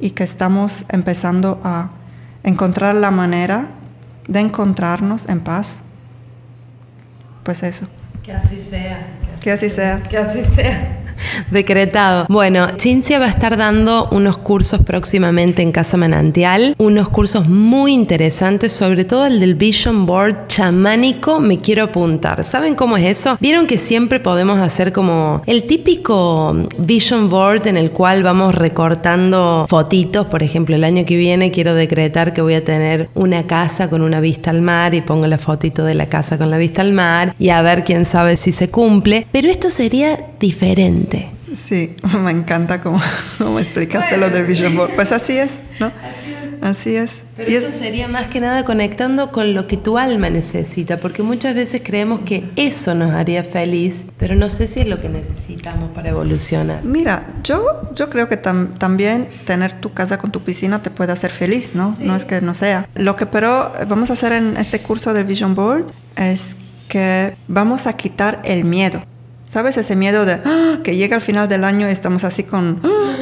y 0.00 0.10
que 0.10 0.24
estamos 0.24 0.84
empezando 0.88 1.60
a 1.62 1.90
encontrar 2.42 2.94
la 2.94 3.10
manera 3.10 3.70
de 4.26 4.40
encontrarnos 4.40 5.28
en 5.28 5.40
paz. 5.40 5.82
Pues 7.44 7.62
eso. 7.62 7.86
Que 8.28 8.34
así 8.34 8.58
sea. 8.58 9.06
Que, 9.40 9.52
así 9.52 9.70
sea. 9.70 10.02
Que 10.02 10.18
así 10.18 10.44
sea. 10.44 10.98
Decretado. 11.50 12.26
Bueno, 12.28 12.68
Cintia 12.78 13.18
va 13.18 13.26
a 13.26 13.30
estar 13.30 13.56
dando 13.56 14.08
unos 14.10 14.38
cursos 14.38 14.82
próximamente 14.82 15.62
en 15.62 15.72
Casa 15.72 15.96
Manantial, 15.96 16.74
unos 16.78 17.08
cursos 17.08 17.48
muy 17.48 17.92
interesantes, 17.92 18.72
sobre 18.72 19.04
todo 19.04 19.26
el 19.26 19.40
del 19.40 19.54
Vision 19.54 20.06
Board 20.06 20.46
chamánico, 20.48 21.40
me 21.40 21.60
quiero 21.60 21.84
apuntar. 21.84 22.44
¿Saben 22.44 22.74
cómo 22.74 22.96
es 22.96 23.18
eso? 23.18 23.36
Vieron 23.40 23.66
que 23.66 23.78
siempre 23.78 24.20
podemos 24.20 24.58
hacer 24.58 24.92
como 24.92 25.42
el 25.46 25.64
típico 25.64 26.56
Vision 26.78 27.28
Board 27.28 27.66
en 27.66 27.76
el 27.76 27.90
cual 27.90 28.22
vamos 28.22 28.54
recortando 28.54 29.66
fotitos, 29.68 30.26
por 30.26 30.42
ejemplo, 30.42 30.76
el 30.76 30.84
año 30.84 31.04
que 31.04 31.16
viene 31.16 31.50
quiero 31.50 31.74
decretar 31.74 32.32
que 32.32 32.42
voy 32.42 32.54
a 32.54 32.64
tener 32.64 33.08
una 33.14 33.46
casa 33.46 33.90
con 33.90 34.02
una 34.02 34.20
vista 34.20 34.50
al 34.50 34.62
mar 34.62 34.94
y 34.94 35.00
pongo 35.00 35.26
la 35.26 35.38
fotito 35.38 35.84
de 35.84 35.94
la 35.94 36.06
casa 36.06 36.38
con 36.38 36.50
la 36.50 36.58
vista 36.58 36.82
al 36.82 36.92
mar 36.92 37.34
y 37.38 37.50
a 37.50 37.62
ver 37.62 37.84
quién 37.84 38.04
sabe 38.04 38.36
si 38.36 38.52
se 38.52 38.70
cumple, 38.70 39.26
pero 39.32 39.48
esto 39.48 39.70
sería 39.70 40.18
diferente. 40.40 41.30
Sí, 41.54 41.96
me 42.22 42.30
encanta 42.30 42.80
cómo, 42.80 43.00
explicaste 43.58 44.16
lo 44.16 44.30
del 44.30 44.44
Vision 44.44 44.76
Board. 44.76 44.92
Pues 44.94 45.12
así 45.12 45.36
es, 45.38 45.60
¿no? 45.80 45.90
Así 46.60 46.96
es. 46.96 47.22
Pero 47.36 47.50
eso 47.50 47.70
sería 47.70 48.08
más 48.08 48.28
que 48.28 48.40
nada 48.40 48.64
conectando 48.64 49.30
con 49.30 49.54
lo 49.54 49.68
que 49.68 49.76
tu 49.76 49.96
alma 49.96 50.28
necesita, 50.28 50.96
porque 50.96 51.22
muchas 51.22 51.54
veces 51.54 51.82
creemos 51.84 52.22
que 52.22 52.44
eso 52.56 52.96
nos 52.96 53.12
haría 53.12 53.44
feliz, 53.44 54.06
pero 54.16 54.34
no 54.34 54.48
sé 54.48 54.66
si 54.66 54.80
es 54.80 54.88
lo 54.88 55.00
que 55.00 55.08
necesitamos 55.08 55.90
para 55.90 56.10
evolucionar. 56.10 56.82
Mira, 56.84 57.26
yo, 57.44 57.92
yo 57.94 58.10
creo 58.10 58.28
que 58.28 58.36
también 58.36 59.28
tener 59.44 59.72
tu 59.72 59.92
casa 59.92 60.18
con 60.18 60.32
tu 60.32 60.42
piscina 60.42 60.82
te 60.82 60.90
puede 60.90 61.12
hacer 61.12 61.30
feliz, 61.30 61.74
¿no? 61.74 61.94
No 62.00 62.16
es 62.16 62.24
que 62.24 62.40
no 62.40 62.54
sea. 62.54 62.88
Lo 62.96 63.14
que 63.14 63.26
pero 63.26 63.72
vamos 63.86 64.10
a 64.10 64.14
hacer 64.14 64.32
en 64.32 64.56
este 64.56 64.80
curso 64.80 65.14
del 65.14 65.26
Vision 65.26 65.54
Board 65.54 65.86
es 66.16 66.56
que 66.88 67.36
vamos 67.46 67.86
a 67.86 67.96
quitar 67.96 68.40
el 68.44 68.64
miedo. 68.64 69.02
¿Sabes? 69.48 69.78
Ese 69.78 69.96
miedo 69.96 70.26
de 70.26 70.38
¡ah! 70.44 70.78
que 70.84 70.94
llega 70.94 71.16
al 71.16 71.22
final 71.22 71.48
del 71.48 71.64
año 71.64 71.88
y 71.88 71.90
estamos 71.90 72.22
así 72.24 72.42
con, 72.44 72.80
¡ah! 72.84 73.16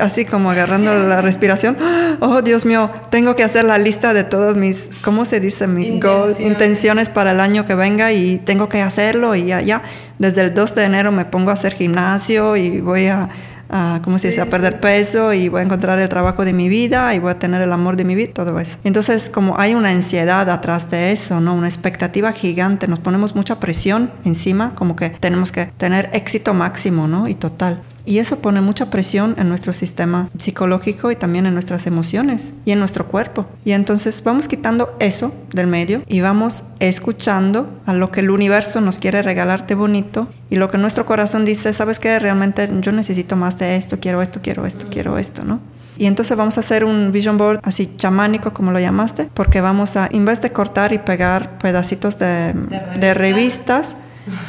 así 0.00 0.24
como 0.24 0.50
agarrando 0.50 0.94
la 1.06 1.20
respiración. 1.20 1.76
¡ah! 1.80 2.16
Oh, 2.20 2.40
Dios 2.40 2.64
mío, 2.64 2.90
tengo 3.10 3.36
que 3.36 3.44
hacer 3.44 3.66
la 3.66 3.76
lista 3.76 4.14
de 4.14 4.24
todos 4.24 4.56
mis, 4.56 4.88
¿cómo 5.02 5.26
se 5.26 5.38
dice? 5.38 5.66
Mis 5.66 5.88
intenciones. 5.88 6.40
intenciones 6.40 7.08
para 7.10 7.32
el 7.32 7.40
año 7.40 7.66
que 7.66 7.74
venga 7.74 8.12
y 8.12 8.38
tengo 8.38 8.70
que 8.70 8.80
hacerlo 8.80 9.34
y 9.34 9.46
ya, 9.46 9.60
ya. 9.60 9.82
Desde 10.18 10.40
el 10.40 10.54
2 10.54 10.74
de 10.74 10.84
enero 10.84 11.12
me 11.12 11.26
pongo 11.26 11.50
a 11.50 11.54
hacer 11.54 11.74
gimnasio 11.74 12.56
y 12.56 12.80
voy 12.80 13.08
a 13.08 13.28
a, 13.68 14.00
¿cómo 14.04 14.18
se 14.18 14.28
dice?, 14.28 14.40
a 14.40 14.46
perder 14.46 14.80
peso 14.80 15.32
y 15.32 15.48
voy 15.48 15.60
a 15.60 15.64
encontrar 15.64 15.98
el 15.98 16.08
trabajo 16.08 16.44
de 16.44 16.52
mi 16.52 16.68
vida 16.68 17.14
y 17.14 17.18
voy 17.18 17.30
a 17.30 17.38
tener 17.38 17.62
el 17.62 17.72
amor 17.72 17.96
de 17.96 18.04
mi 18.04 18.14
vida, 18.14 18.32
todo 18.32 18.58
eso. 18.60 18.78
Entonces, 18.84 19.30
como 19.30 19.58
hay 19.58 19.74
una 19.74 19.90
ansiedad 19.90 20.48
atrás 20.50 20.90
de 20.90 21.12
eso, 21.12 21.40
¿no? 21.40 21.54
Una 21.54 21.68
expectativa 21.68 22.32
gigante, 22.32 22.88
nos 22.88 23.00
ponemos 23.00 23.34
mucha 23.34 23.60
presión 23.60 24.10
encima, 24.24 24.74
como 24.74 24.96
que 24.96 25.10
tenemos 25.10 25.52
que 25.52 25.66
tener 25.66 26.10
éxito 26.12 26.54
máximo, 26.54 27.08
¿no? 27.08 27.28
Y 27.28 27.34
total. 27.34 27.82
Y 28.08 28.20
eso 28.20 28.38
pone 28.38 28.62
mucha 28.62 28.88
presión 28.88 29.34
en 29.36 29.50
nuestro 29.50 29.74
sistema 29.74 30.30
psicológico 30.38 31.10
y 31.10 31.16
también 31.16 31.44
en 31.44 31.52
nuestras 31.52 31.86
emociones 31.86 32.54
y 32.64 32.70
en 32.70 32.78
nuestro 32.78 33.06
cuerpo. 33.06 33.44
Y 33.66 33.72
entonces 33.72 34.24
vamos 34.24 34.48
quitando 34.48 34.96
eso 34.98 35.30
del 35.52 35.66
medio 35.66 36.02
y 36.08 36.22
vamos 36.22 36.64
escuchando 36.80 37.68
a 37.84 37.92
lo 37.92 38.10
que 38.10 38.20
el 38.20 38.30
universo 38.30 38.80
nos 38.80 38.98
quiere 38.98 39.20
regalarte 39.20 39.74
bonito 39.74 40.26
y 40.48 40.56
lo 40.56 40.70
que 40.70 40.78
nuestro 40.78 41.04
corazón 41.04 41.44
dice, 41.44 41.74
sabes 41.74 41.98
que 41.98 42.18
realmente 42.18 42.70
yo 42.80 42.92
necesito 42.92 43.36
más 43.36 43.58
de 43.58 43.76
esto, 43.76 44.00
quiero 44.00 44.22
esto, 44.22 44.40
quiero 44.42 44.64
esto, 44.64 44.86
quiero 44.90 45.18
esto, 45.18 45.44
¿no? 45.44 45.60
Y 45.98 46.06
entonces 46.06 46.34
vamos 46.34 46.56
a 46.56 46.60
hacer 46.60 46.86
un 46.86 47.12
vision 47.12 47.36
board 47.36 47.60
así 47.62 47.92
chamánico, 47.98 48.54
como 48.54 48.72
lo 48.72 48.80
llamaste, 48.80 49.28
porque 49.34 49.60
vamos 49.60 49.96
a, 49.96 50.08
en 50.10 50.24
vez 50.24 50.40
de 50.40 50.50
cortar 50.50 50.94
y 50.94 50.98
pegar 50.98 51.58
pedacitos 51.58 52.18
de, 52.18 52.54
de 52.98 53.12
revistas, 53.12 53.96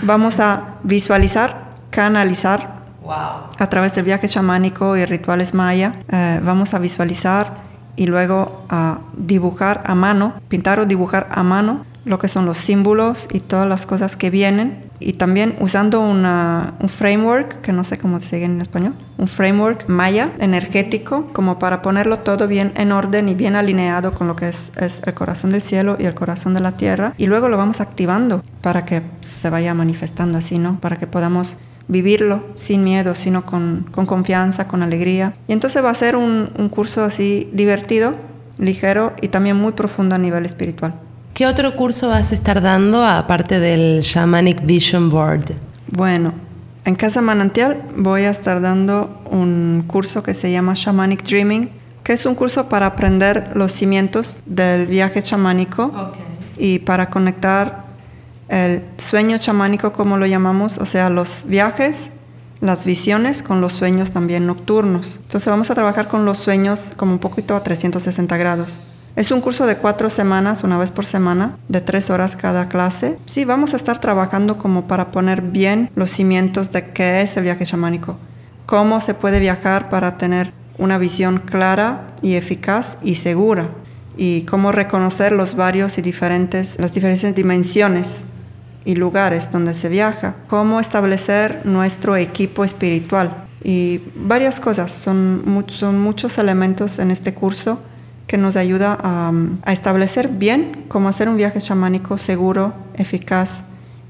vamos 0.03 0.39
a 0.39 0.75
visualizar, 0.83 1.71
canalizar 1.89 2.78
a 3.11 3.69
través 3.69 3.95
del 3.95 4.05
viaje 4.05 4.27
chamánico 4.27 4.95
y 4.95 5.05
rituales 5.05 5.53
maya, 5.53 5.93
eh, 6.11 6.39
vamos 6.43 6.73
a 6.73 6.79
visualizar 6.79 7.69
y 7.95 8.05
luego 8.05 8.63
a 8.69 8.99
dibujar 9.17 9.83
a 9.85 9.95
mano, 9.95 10.33
pintar 10.47 10.79
o 10.79 10.85
dibujar 10.85 11.27
a 11.31 11.43
mano 11.43 11.85
lo 12.05 12.17
que 12.17 12.27
son 12.27 12.45
los 12.45 12.57
símbolos 12.57 13.27
y 13.31 13.39
todas 13.39 13.67
las 13.67 13.85
cosas 13.85 14.15
que 14.15 14.29
vienen. 14.29 14.89
Y 15.01 15.13
también 15.13 15.55
usando 15.61 16.01
un 16.01 16.89
framework, 16.89 17.61
que 17.61 17.71
no 17.71 17.83
sé 17.83 17.97
cómo 17.97 18.19
se 18.19 18.37
dice 18.37 18.45
en 18.45 18.59
español, 18.59 18.95
un 19.17 19.27
framework 19.27 19.87
maya 19.87 20.31
energético, 20.39 21.31
como 21.31 21.57
para 21.57 21.81
ponerlo 21.81 22.19
todo 22.19 22.47
bien 22.47 22.73
en 22.75 22.91
orden 22.91 23.29
y 23.29 23.35
bien 23.35 23.55
alineado 23.55 24.13
con 24.13 24.27
lo 24.27 24.35
que 24.35 24.49
es 24.49 24.71
el 24.75 25.13
corazón 25.13 25.51
del 25.51 25.61
cielo 25.61 25.95
y 25.99 26.05
el 26.05 26.15
corazón 26.15 26.53
de 26.53 26.59
la 26.59 26.73
tierra. 26.73 27.13
Y 27.17 27.27
luego 27.27 27.47
lo 27.47 27.57
vamos 27.57 27.79
activando 27.79 28.43
para 28.61 28.85
que 28.85 29.01
se 29.21 29.49
vaya 29.49 29.73
manifestando 29.73 30.37
así, 30.37 30.57
¿no? 30.57 30.79
Para 30.81 30.97
que 30.97 31.07
podamos 31.07 31.57
vivirlo 31.89 32.45
sin 32.55 32.85
miedo, 32.85 33.15
sino 33.15 33.45
con, 33.45 33.89
confianza, 33.91 34.69
con 34.69 34.81
alegría. 34.81 35.35
Y 35.49 35.53
entonces 35.53 35.83
va 35.83 35.89
a 35.89 35.95
ser 35.95 36.15
un, 36.15 36.49
un 36.57 36.69
curso 36.69 37.03
así 37.03 37.49
divertido, 37.51 38.15
ligero 38.57 39.13
y 39.21 39.27
también 39.27 39.57
muy 39.57 39.73
profundo 39.73 40.15
a 40.15 40.17
nivel 40.17 40.45
espiritual. 40.45 40.93
¿Qué 41.33 41.47
otro 41.47 41.75
curso 41.75 42.09
vas 42.09 42.31
a 42.31 42.35
estar 42.35 42.61
dando 42.61 43.03
aparte 43.03 43.59
del 43.59 44.01
Shamanic 44.01 44.65
Vision 44.65 45.09
Board? 45.09 45.53
Bueno, 45.91 46.33
en 46.85 46.95
Casa 46.95 47.21
Manantial 47.21 47.81
voy 47.97 48.23
a 48.23 48.29
estar 48.29 48.61
dando 48.61 49.21
un 49.31 49.83
curso 49.87 50.21
que 50.21 50.33
se 50.33 50.51
llama 50.51 50.73
Shamanic 50.75 51.23
Dreaming, 51.23 51.69
que 52.03 52.13
es 52.13 52.25
un 52.25 52.35
curso 52.35 52.69
para 52.69 52.87
aprender 52.87 53.51
los 53.55 53.71
cimientos 53.71 54.39
del 54.45 54.85
viaje 54.85 55.23
chamánico 55.23 56.11
y 56.57 56.79
para 56.79 57.09
conectar 57.09 57.88
el 58.49 58.83
sueño 58.97 59.37
chamánico, 59.37 59.93
como 59.93 60.17
lo 60.17 60.25
llamamos, 60.25 60.79
o 60.79 60.85
sea, 60.85 61.09
los 61.09 61.43
viajes, 61.45 62.09
las 62.61 62.83
visiones 62.83 63.43
con 63.43 63.61
los 63.61 63.73
sueños 63.73 64.11
también 64.11 64.45
nocturnos. 64.45 65.19
Entonces 65.23 65.47
vamos 65.47 65.69
a 65.71 65.75
trabajar 65.75 66.07
con 66.09 66.25
los 66.25 66.39
sueños 66.39 66.87
como 66.97 67.13
un 67.13 67.19
poquito 67.19 67.55
a 67.55 67.63
360 67.63 68.35
grados. 68.37 68.81
Es 69.15 69.31
un 69.31 69.41
curso 69.41 69.65
de 69.65 69.77
cuatro 69.77 70.09
semanas, 70.09 70.63
una 70.63 70.77
vez 70.77 70.91
por 70.91 71.05
semana, 71.05 71.57
de 71.67 71.81
tres 71.81 72.09
horas 72.09 72.35
cada 72.35 72.69
clase. 72.69 73.19
Sí, 73.25 73.45
vamos 73.45 73.73
a 73.73 73.77
estar 73.77 73.99
trabajando 73.99 74.57
como 74.57 74.87
para 74.87 75.11
poner 75.11 75.41
bien 75.41 75.91
los 75.95 76.09
cimientos 76.09 76.71
de 76.71 76.91
qué 76.91 77.21
es 77.21 77.35
el 77.37 77.43
viaje 77.43 77.65
chamánico, 77.65 78.17
cómo 78.65 79.01
se 79.01 79.13
puede 79.13 79.39
viajar 79.39 79.89
para 79.89 80.17
tener 80.17 80.53
una 80.77 80.97
visión 80.97 81.39
clara 81.39 82.15
y 82.21 82.35
eficaz 82.35 82.97
y 83.03 83.15
segura, 83.15 83.69
y 84.15 84.43
cómo 84.43 84.71
reconocer 84.71 85.33
los 85.33 85.55
varios 85.55 85.97
y 85.97 86.01
diferentes, 86.01 86.77
las 86.79 86.93
diferentes 86.93 87.35
dimensiones 87.35 88.23
y 88.85 88.95
lugares 88.95 89.51
donde 89.51 89.75
se 89.75 89.89
viaja, 89.89 90.35
cómo 90.47 90.79
establecer 90.79 91.61
nuestro 91.65 92.15
equipo 92.15 92.63
espiritual 92.63 93.45
y 93.63 94.01
varias 94.15 94.59
cosas. 94.59 94.91
Son, 94.91 95.65
son 95.67 95.99
muchos 95.99 96.37
elementos 96.37 96.99
en 96.99 97.11
este 97.11 97.33
curso 97.33 97.79
que 98.27 98.37
nos 98.37 98.55
ayuda 98.55 98.97
a, 99.01 99.31
a 99.63 99.73
establecer 99.73 100.29
bien 100.29 100.85
cómo 100.87 101.09
hacer 101.09 101.29
un 101.29 101.37
viaje 101.37 101.59
chamánico 101.59 102.17
seguro, 102.17 102.73
eficaz 102.95 103.63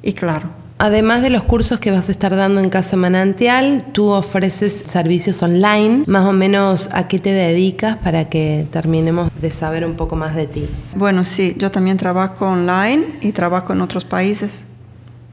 y 0.04 0.14
claro. 0.14 0.59
Además 0.82 1.22
de 1.22 1.30
los 1.30 1.44
cursos 1.44 1.82
que 1.82 1.92
vas 1.92 2.08
a 2.08 2.12
estar 2.14 2.34
dando 2.34 2.62
en 2.62 2.70
Casa 2.70 2.96
Manantial, 2.96 3.84
tú 3.92 4.08
ofreces 4.12 4.82
servicios 4.86 5.44
online. 5.44 6.06
Más 6.08 6.26
o 6.26 6.32
menos, 6.32 6.90
¿a 6.94 7.10
qué 7.10 7.20
te 7.20 7.34
dedicas 7.34 7.98
para 7.98 8.30
que 8.30 8.66
terminemos 8.72 9.30
de 9.42 9.52
saber 9.52 9.84
un 9.84 9.96
poco 9.96 10.16
más 10.16 10.36
de 10.36 10.48
ti? 10.48 10.70
Bueno, 10.96 11.26
sí, 11.26 11.54
yo 11.58 11.70
también 11.70 11.98
trabajo 11.98 12.46
online 12.46 13.06
y 13.20 13.34
trabajo 13.34 13.74
en 13.74 13.82
otros 13.82 14.06
países. 14.06 14.68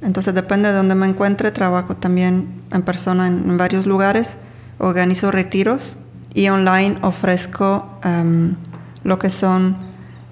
Entonces, 0.02 0.34
depende 0.34 0.70
de 0.70 0.74
dónde 0.74 0.96
me 0.96 1.06
encuentre, 1.06 1.52
trabajo 1.52 1.94
también 1.94 2.48
en 2.72 2.82
persona 2.82 3.28
en, 3.28 3.56
varios 3.56 3.86
lugares. 3.86 4.38
Organizo 4.78 5.30
retiros 5.30 5.96
y 6.34 6.48
online 6.48 6.96
ofrezco 7.02 8.00
em, 8.02 8.56
lo 9.04 9.20
que 9.20 9.30
son 9.30 9.76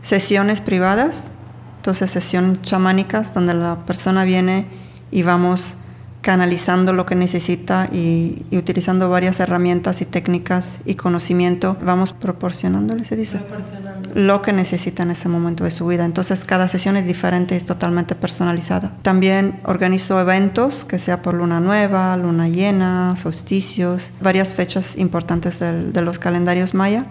sesiones 0.03 0.61
privadas, 0.61 1.31
entonces 1.77 2.11
sesiones 2.11 2.63
chamánicas 2.63 3.33
donde 3.33 3.55
la 3.55 3.87
persona 3.87 4.25
viene 4.25 4.83
y 5.11 5.23
vamos 5.23 5.77
canalizando 6.25 6.95
lo 6.95 7.05
que 7.05 7.15
necesita 7.15 7.87
y, 7.93 8.47
utilizando 8.53 9.11
varias 9.11 9.41
herramientas 9.41 10.01
y 10.01 10.07
técnicas 10.07 10.79
y 10.87 10.95
conocimiento, 10.95 11.77
vamos 11.85 12.13
proporcionándole, 12.13 13.05
se 13.05 13.15
dice, 13.15 13.41
lo 14.15 14.41
que 14.41 14.55
necesita 14.55 15.03
en 15.03 15.11
ese 15.11 15.29
momento 15.29 15.65
de 15.65 15.71
su 15.71 15.87
vida. 15.87 16.07
Entonces 16.07 16.47
cada 16.47 16.67
sesión 16.67 16.97
es 16.97 17.07
diferente, 17.07 17.57
es 17.57 17.67
totalmente 17.67 18.15
personalizada. 18.15 18.97
También 19.03 19.61
organizo 19.67 20.19
eventos, 20.19 20.87
que 20.87 20.99
sea 20.99 21.21
por 21.21 21.35
luna 21.35 21.61
nueva, 21.61 22.17
luna 22.17 22.49
llena, 22.49 23.17
solsticios, 23.23 24.11
varias 24.23 24.55
fechas 24.55 24.97
importantes 24.97 25.61
de 25.61 26.03
los 26.03 26.19
calendarios 26.19 26.73
maya. 26.73 27.05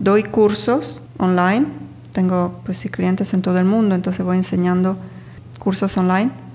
Doy 0.00 0.24
cursos 0.24 1.02
online, 1.18 1.66
tengo 2.12 2.60
pues 2.64 2.80
clientes 2.90 3.34
en 3.34 3.42
todo 3.42 3.60
el 3.60 3.66
mundo, 3.66 3.94
entonces 3.94 4.26
voy 4.26 4.36
enseñando 4.36 4.98
cursos 5.60 5.96
online 5.96 6.47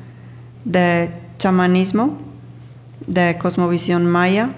de 0.65 1.11
chamanismo, 1.37 2.17
de 3.07 3.37
cosmovisión 3.37 4.05
maya, 4.05 4.51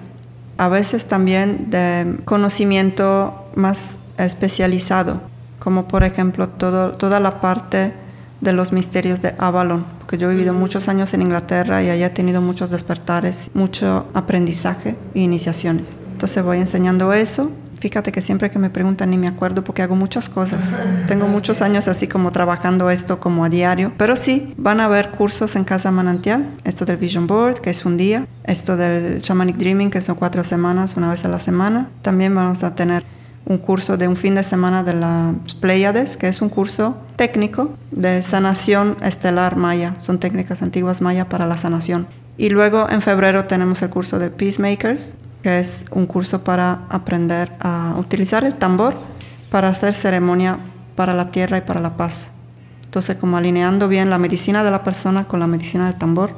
a 0.57 0.69
veces 0.69 1.05
también 1.05 1.69
de 1.69 2.19
conocimiento 2.25 3.49
más 3.55 3.97
especializado, 4.17 5.21
como 5.59 5.87
por 5.87 6.03
ejemplo 6.03 6.49
todo, 6.49 6.91
toda 6.91 7.19
la 7.19 7.41
parte 7.41 7.93
de 8.41 8.53
los 8.53 8.71
misterios 8.71 9.21
de 9.21 9.33
Avalon, 9.37 9.85
porque 9.99 10.17
yo 10.17 10.29
he 10.29 10.33
vivido 10.33 10.53
muchos 10.53 10.87
años 10.87 11.13
en 11.13 11.21
Inglaterra 11.21 11.81
y 11.81 11.89
allá 11.89 12.07
he 12.07 12.09
tenido 12.11 12.41
muchos 12.41 12.69
despertares, 12.69 13.49
mucho 13.53 14.05
aprendizaje 14.13 14.97
e 15.13 15.21
iniciaciones. 15.21 15.97
Entonces 16.11 16.43
voy 16.43 16.59
enseñando 16.59 17.11
eso 17.13 17.51
Fíjate 17.79 18.11
que 18.11 18.21
siempre 18.21 18.49
que 18.49 18.59
me 18.59 18.69
preguntan 18.69 19.09
ni 19.09 19.17
me 19.17 19.27
acuerdo 19.27 19.63
porque 19.63 19.81
hago 19.81 19.95
muchas 19.95 20.29
cosas. 20.29 20.75
Tengo 21.07 21.27
muchos 21.27 21.61
años 21.61 21.87
así 21.87 22.07
como 22.07 22.31
trabajando 22.31 22.89
esto 22.89 23.19
como 23.19 23.45
a 23.45 23.49
diario. 23.49 23.93
Pero 23.97 24.15
sí, 24.15 24.53
van 24.57 24.79
a 24.79 24.85
haber 24.85 25.09
cursos 25.11 25.55
en 25.55 25.63
Casa 25.65 25.91
Manantial. 25.91 26.55
Esto 26.63 26.85
del 26.85 26.97
Vision 26.97 27.27
Board, 27.27 27.61
que 27.61 27.69
es 27.69 27.85
un 27.85 27.97
día. 27.97 28.27
Esto 28.43 28.77
del 28.77 29.21
Shamanic 29.21 29.57
Dreaming, 29.57 29.91
que 29.91 30.01
son 30.01 30.15
cuatro 30.15 30.43
semanas, 30.43 30.95
una 30.95 31.09
vez 31.09 31.25
a 31.25 31.27
la 31.27 31.39
semana. 31.39 31.89
También 32.01 32.33
vamos 32.33 32.63
a 32.63 32.75
tener 32.75 33.05
un 33.45 33.57
curso 33.57 33.97
de 33.97 34.07
un 34.07 34.15
fin 34.15 34.35
de 34.35 34.43
semana 34.43 34.83
de 34.83 34.95
las 34.95 35.35
Pleiades, 35.59 36.17
que 36.17 36.27
es 36.27 36.41
un 36.41 36.49
curso 36.49 36.97
técnico 37.15 37.75
de 37.91 38.21
sanación 38.23 38.97
estelar 39.03 39.55
maya. 39.55 39.95
Son 39.99 40.19
técnicas 40.19 40.61
antiguas 40.61 41.01
maya 41.01 41.29
para 41.29 41.45
la 41.45 41.57
sanación. 41.57 42.07
Y 42.37 42.49
luego 42.49 42.89
en 42.89 43.01
febrero 43.01 43.45
tenemos 43.45 43.81
el 43.81 43.89
curso 43.89 44.19
de 44.19 44.29
Peacemakers, 44.29 45.15
que 45.45 45.59
es 45.59 45.85
un 45.91 46.07
curso 46.07 46.43
para 46.43 46.87
aprender 46.89 47.51
a 47.59 47.93
utilizar 47.99 48.43
el 48.45 48.55
tambor 48.55 48.95
para 49.51 49.67
hacer 49.67 49.93
ceremonia 49.93 50.57
para 50.95 51.13
la 51.13 51.29
tierra 51.29 51.59
y 51.59 51.61
para 51.61 51.79
la 51.79 51.97
paz. 51.97 52.31
Entonces, 52.85 53.17
como 53.17 53.37
alineando 53.37 53.87
bien 53.87 54.09
la 54.09 54.17
medicina 54.17 54.63
de 54.63 54.71
la 54.71 54.83
persona 54.83 55.25
con 55.25 55.39
la 55.39 55.45
medicina 55.45 55.85
del 55.85 55.99
tambor. 55.99 56.31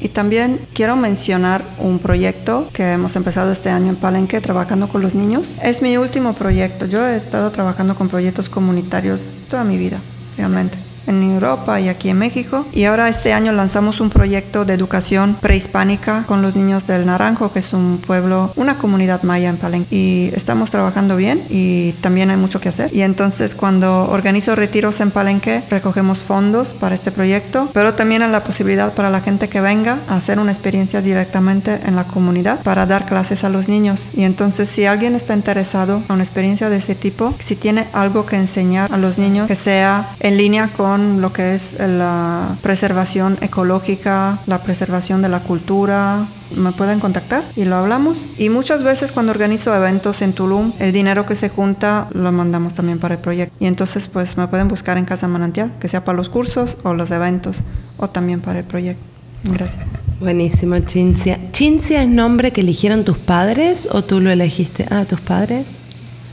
Y 0.00 0.08
también 0.08 0.58
quiero 0.74 0.96
mencionar 0.96 1.62
un 1.78 2.00
proyecto 2.00 2.68
que 2.72 2.94
hemos 2.94 3.14
empezado 3.14 3.52
este 3.52 3.70
año 3.70 3.90
en 3.90 3.96
Palenque 3.96 4.40
trabajando 4.40 4.88
con 4.88 5.02
los 5.02 5.14
niños. 5.14 5.58
Es 5.62 5.80
mi 5.80 5.96
último 5.96 6.32
proyecto. 6.32 6.86
Yo 6.86 7.06
he 7.06 7.16
estado 7.16 7.52
trabajando 7.52 7.94
con 7.94 8.08
proyectos 8.08 8.48
comunitarios 8.48 9.34
toda 9.48 9.62
mi 9.62 9.78
vida, 9.78 10.00
realmente 10.36 10.89
en 11.10 11.22
Europa 11.22 11.80
y 11.80 11.88
aquí 11.88 12.08
en 12.08 12.18
México. 12.18 12.66
Y 12.72 12.84
ahora 12.84 13.08
este 13.08 13.32
año 13.32 13.52
lanzamos 13.52 14.00
un 14.00 14.10
proyecto 14.10 14.64
de 14.64 14.74
educación 14.74 15.36
prehispánica 15.40 16.24
con 16.26 16.42
los 16.42 16.56
niños 16.56 16.86
del 16.86 17.06
Naranjo, 17.06 17.52
que 17.52 17.58
es 17.58 17.72
un 17.72 17.98
pueblo, 17.98 18.52
una 18.56 18.78
comunidad 18.78 19.22
maya 19.22 19.50
en 19.50 19.56
Palenque. 19.56 19.94
Y 19.94 20.30
estamos 20.34 20.70
trabajando 20.70 21.16
bien 21.16 21.42
y 21.50 21.92
también 22.00 22.30
hay 22.30 22.36
mucho 22.36 22.60
que 22.60 22.68
hacer. 22.68 22.94
Y 22.94 23.02
entonces 23.02 23.54
cuando 23.54 24.08
organizo 24.10 24.56
retiros 24.56 25.00
en 25.00 25.10
Palenque, 25.10 25.62
recogemos 25.70 26.20
fondos 26.20 26.72
para 26.74 26.94
este 26.94 27.12
proyecto, 27.12 27.68
pero 27.72 27.94
también 27.94 28.22
hay 28.22 28.30
la 28.30 28.44
posibilidad 28.44 28.94
para 28.94 29.10
la 29.10 29.20
gente 29.20 29.48
que 29.48 29.60
venga 29.60 29.98
a 30.08 30.16
hacer 30.16 30.38
una 30.38 30.52
experiencia 30.52 31.02
directamente 31.02 31.80
en 31.84 31.96
la 31.96 32.04
comunidad 32.04 32.62
para 32.62 32.86
dar 32.86 33.06
clases 33.06 33.44
a 33.44 33.48
los 33.48 33.68
niños. 33.68 34.08
Y 34.14 34.24
entonces 34.24 34.68
si 34.68 34.86
alguien 34.86 35.14
está 35.14 35.34
interesado 35.34 36.02
en 36.08 36.14
una 36.14 36.22
experiencia 36.22 36.70
de 36.70 36.76
ese 36.76 36.94
tipo, 36.94 37.34
si 37.38 37.56
tiene 37.56 37.86
algo 37.92 38.26
que 38.26 38.36
enseñar 38.36 38.92
a 38.92 38.96
los 38.96 39.18
niños 39.18 39.46
que 39.46 39.56
sea 39.56 40.10
en 40.20 40.36
línea 40.36 40.68
con 40.76 40.99
lo 41.20 41.32
que 41.32 41.54
es 41.54 41.76
la 41.78 42.56
preservación 42.62 43.38
ecológica, 43.40 44.38
la 44.46 44.62
preservación 44.62 45.22
de 45.22 45.28
la 45.28 45.40
cultura, 45.40 46.26
me 46.56 46.72
pueden 46.72 47.00
contactar 47.00 47.42
y 47.56 47.64
lo 47.64 47.76
hablamos. 47.76 48.26
Y 48.38 48.48
muchas 48.48 48.82
veces 48.82 49.12
cuando 49.12 49.32
organizo 49.32 49.74
eventos 49.74 50.22
en 50.22 50.32
Tulum, 50.32 50.72
el 50.78 50.92
dinero 50.92 51.26
que 51.26 51.34
se 51.34 51.48
junta 51.48 52.08
lo 52.12 52.32
mandamos 52.32 52.74
también 52.74 52.98
para 52.98 53.14
el 53.14 53.20
proyecto. 53.20 53.54
Y 53.60 53.66
entonces 53.66 54.08
pues 54.08 54.36
me 54.36 54.48
pueden 54.48 54.68
buscar 54.68 54.98
en 54.98 55.04
Casa 55.04 55.28
Manantial, 55.28 55.72
que 55.80 55.88
sea 55.88 56.04
para 56.04 56.16
los 56.16 56.28
cursos 56.28 56.76
o 56.82 56.94
los 56.94 57.10
eventos 57.10 57.58
o 57.96 58.08
también 58.08 58.40
para 58.40 58.60
el 58.60 58.64
proyecto. 58.64 59.02
Gracias. 59.44 59.84
Buenísimo, 60.20 60.78
Chincia. 60.80 61.38
¿Chincia 61.52 62.02
es 62.02 62.08
nombre 62.08 62.52
que 62.52 62.60
eligieron 62.60 63.04
tus 63.04 63.16
padres 63.16 63.88
o 63.90 64.02
tú 64.02 64.20
lo 64.20 64.30
elegiste? 64.30 64.86
Ah, 64.90 65.06
tus 65.08 65.20
padres. 65.20 65.78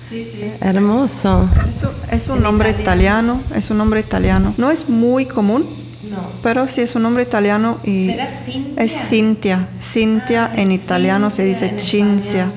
Sí, 0.10 0.24
sí. 0.24 0.52
Hermoso. 0.62 1.50
Es 2.12 2.28
un, 2.30 2.42
nombre 2.42 2.70
italiano? 2.70 3.42
es 3.54 3.70
un 3.70 3.78
nombre 3.78 4.00
italiano. 4.00 4.54
No 4.58 4.72
es 4.72 4.88
muy 4.88 5.26
común, 5.26 5.66
no. 6.10 6.18
pero 6.42 6.68
sí 6.68 6.82
es 6.82 6.96
un 6.96 7.04
nombre 7.04 7.24
italiano 7.24 7.78
y 7.84 8.08
¿Será 8.08 8.30
Cintia? 8.30 8.84
es 8.84 8.92
Cintia. 9.10 9.68
Cintia 9.82 10.46
ah, 10.46 10.62
en 10.62 10.72
italiano 10.72 11.30
se 11.30 11.44
dice 11.44 11.78
Cinzia. 11.80 12.50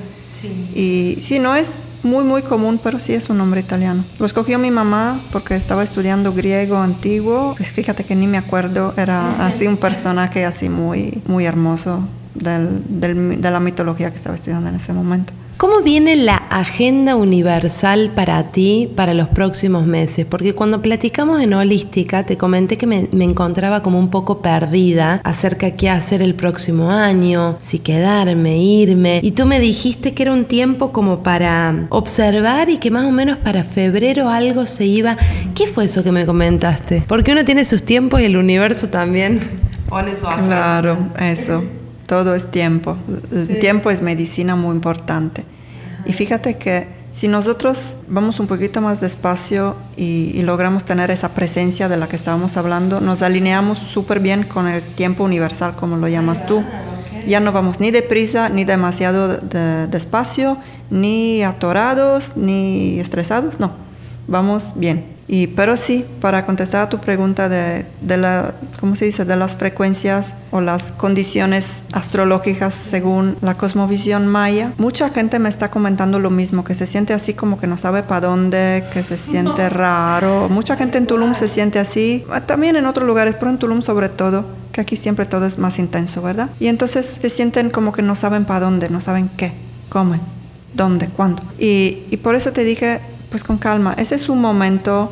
Y 0.73 1.19
sí, 1.21 1.39
no 1.39 1.55
es 1.55 1.79
muy 2.03 2.23
muy 2.23 2.41
común, 2.41 2.79
pero 2.81 2.99
sí 2.99 3.13
es 3.13 3.29
un 3.29 3.37
nombre 3.37 3.59
italiano. 3.59 4.03
Lo 4.17 4.25
escogió 4.25 4.57
mi 4.57 4.71
mamá 4.71 5.19
porque 5.31 5.55
estaba 5.55 5.83
estudiando 5.83 6.33
griego 6.33 6.77
antiguo. 6.77 7.53
Pues 7.57 7.71
fíjate 7.71 8.05
que 8.05 8.15
ni 8.15 8.27
me 8.27 8.37
acuerdo, 8.37 8.93
era 8.95 9.45
así 9.45 9.67
un 9.67 9.77
personaje 9.77 10.45
así 10.45 10.69
muy, 10.69 11.21
muy 11.27 11.45
hermoso 11.45 12.07
de 12.33 13.39
la 13.41 13.59
mitología 13.59 14.09
que 14.09 14.15
estaba 14.15 14.35
estudiando 14.35 14.69
en 14.69 14.75
ese 14.75 14.93
momento. 14.93 15.33
¿Cómo 15.61 15.81
viene 15.81 16.15
la 16.15 16.37
agenda 16.49 17.15
universal 17.15 18.09
para 18.15 18.51
ti 18.51 18.89
para 18.95 19.13
los 19.13 19.27
próximos 19.27 19.85
meses? 19.85 20.25
Porque 20.27 20.55
cuando 20.55 20.81
platicamos 20.81 21.39
en 21.39 21.53
Holística 21.53 22.25
te 22.25 22.35
comenté 22.35 22.79
que 22.79 22.87
me, 22.87 23.07
encontraba 23.23 23.83
como 23.83 23.99
un 23.99 24.09
poco 24.09 24.41
perdida 24.41 25.21
acerca 25.23 25.67
de 25.67 25.75
qué 25.75 25.91
hacer 25.91 26.23
el 26.23 26.33
próximo 26.33 26.89
año, 26.89 27.57
si 27.59 27.77
quedarme, 27.77 28.57
irme. 28.57 29.19
Y 29.21 29.33
tú 29.33 29.45
me 29.45 29.59
dijiste 29.59 30.15
que 30.15 30.23
era 30.23 30.33
un 30.33 30.45
tiempo 30.45 30.91
como 30.91 31.21
para 31.21 31.85
observar 31.89 32.71
y 32.71 32.79
que 32.79 32.89
más 32.89 33.05
o 33.05 33.11
menos 33.11 33.37
para 33.37 33.63
febrero 33.63 34.29
algo 34.29 34.65
se 34.65 34.87
iba. 34.87 35.15
¿Qué 35.53 35.67
fue 35.67 35.85
eso 35.85 36.03
que 36.03 36.11
me 36.11 36.25
comentaste? 36.25 37.03
Porque 37.07 37.33
uno 37.33 37.45
tiene 37.45 37.65
sus 37.65 37.83
tiempos 37.83 38.19
y 38.21 38.23
el 38.23 38.35
universo 38.35 38.87
también 38.87 39.39
pone 39.87 40.15
su 40.15 40.25
agenda. 40.25 40.47
Claro, 40.47 40.97
eso 41.19 41.63
todo 42.11 42.35
es 42.35 42.51
tiempo. 42.51 42.97
El 43.31 43.61
tiempo 43.61 43.89
es 43.89 44.01
medicina 44.01 44.57
muy 44.57 44.75
importante. 44.75 45.45
Y 46.05 46.11
fíjate 46.11 46.57
que 46.57 46.85
si 47.13 47.29
nosotros 47.29 47.95
vamos 48.09 48.41
un 48.41 48.47
poquito 48.47 48.81
más 48.81 48.99
despacio 48.99 49.77
y, 49.95 50.41
logramos 50.41 50.83
tener 50.83 51.09
esa 51.09 51.29
presencia 51.29 51.87
de 51.87 51.95
la 51.95 52.09
que 52.09 52.17
estábamos 52.17 52.57
hablando, 52.57 52.99
nos 52.99 53.21
alineamos 53.21 53.79
súper 53.79 54.19
bien 54.19 54.43
con 54.43 54.67
el 54.67 54.81
tiempo 54.81 55.23
universal, 55.23 55.77
como 55.77 55.95
lo 55.95 56.09
llamas 56.09 56.45
tú. 56.45 56.65
Ya 57.25 57.39
no 57.39 57.53
vamos 57.53 57.79
ni 57.79 57.91
deprisa, 57.91 58.49
ni 58.49 58.65
demasiado 58.65 59.37
despacio, 59.87 60.57
ni 60.89 61.43
atorados, 61.43 62.35
ni 62.35 62.99
estresados, 62.99 63.57
no, 63.57 63.71
vamos 64.31 64.73
bien. 64.75 65.03
Y, 65.27 65.47
pero 65.47 65.77
sí, 65.77 66.03
para 66.19 66.45
contestar 66.45 66.81
a 66.81 66.89
tu 66.89 66.99
pregunta 66.99 67.47
de, 67.47 67.85
de, 68.01 68.17
la, 68.17 68.53
¿cómo 68.81 68.97
se 68.97 69.05
dice? 69.05 69.23
de 69.23 69.37
las 69.37 69.55
frecuencias 69.55 70.33
o 70.51 70.59
las 70.59 70.91
condiciones 70.91 71.83
astrológicas 71.93 72.73
según 72.73 73.37
la 73.41 73.55
cosmovisión 73.55 74.27
maya, 74.27 74.73
mucha 74.77 75.09
gente 75.09 75.39
me 75.39 75.47
está 75.47 75.71
comentando 75.71 76.19
lo 76.19 76.31
mismo, 76.31 76.65
que 76.65 76.75
se 76.75 76.85
siente 76.85 77.13
así 77.13 77.33
como 77.33 77.59
que 77.59 77.67
no 77.67 77.77
sabe 77.77 78.03
para 78.03 78.27
dónde, 78.27 78.83
que 78.93 79.03
se 79.03 79.17
siente 79.17 79.69
raro. 79.69 80.49
Mucha 80.49 80.75
gente 80.75 80.97
en 80.97 81.07
Tulum 81.07 81.33
se 81.33 81.47
siente 81.47 81.79
así, 81.79 82.25
también 82.45 82.75
en 82.75 82.85
otros 82.85 83.07
lugares, 83.07 83.35
pero 83.35 83.51
en 83.51 83.57
Tulum 83.57 83.81
sobre 83.83 84.09
todo, 84.09 84.43
que 84.73 84.81
aquí 84.81 84.97
siempre 84.97 85.25
todo 85.25 85.45
es 85.45 85.57
más 85.57 85.79
intenso, 85.79 86.21
¿verdad? 86.21 86.49
Y 86.59 86.67
entonces 86.67 87.19
se 87.21 87.29
sienten 87.29 87.69
como 87.69 87.93
que 87.93 88.01
no 88.01 88.15
saben 88.15 88.43
para 88.43 88.61
dónde, 88.61 88.89
no 88.89 88.99
saben 88.99 89.29
qué, 89.37 89.53
cómo, 89.87 90.15
dónde, 90.73 91.07
cuándo. 91.07 91.41
Y, 91.57 91.99
y 92.11 92.17
por 92.17 92.35
eso 92.35 92.51
te 92.51 92.65
dije, 92.65 92.99
pues 93.31 93.43
con 93.43 93.57
calma, 93.57 93.95
ese 93.97 94.15
es 94.15 94.29
un 94.29 94.41
momento 94.41 95.11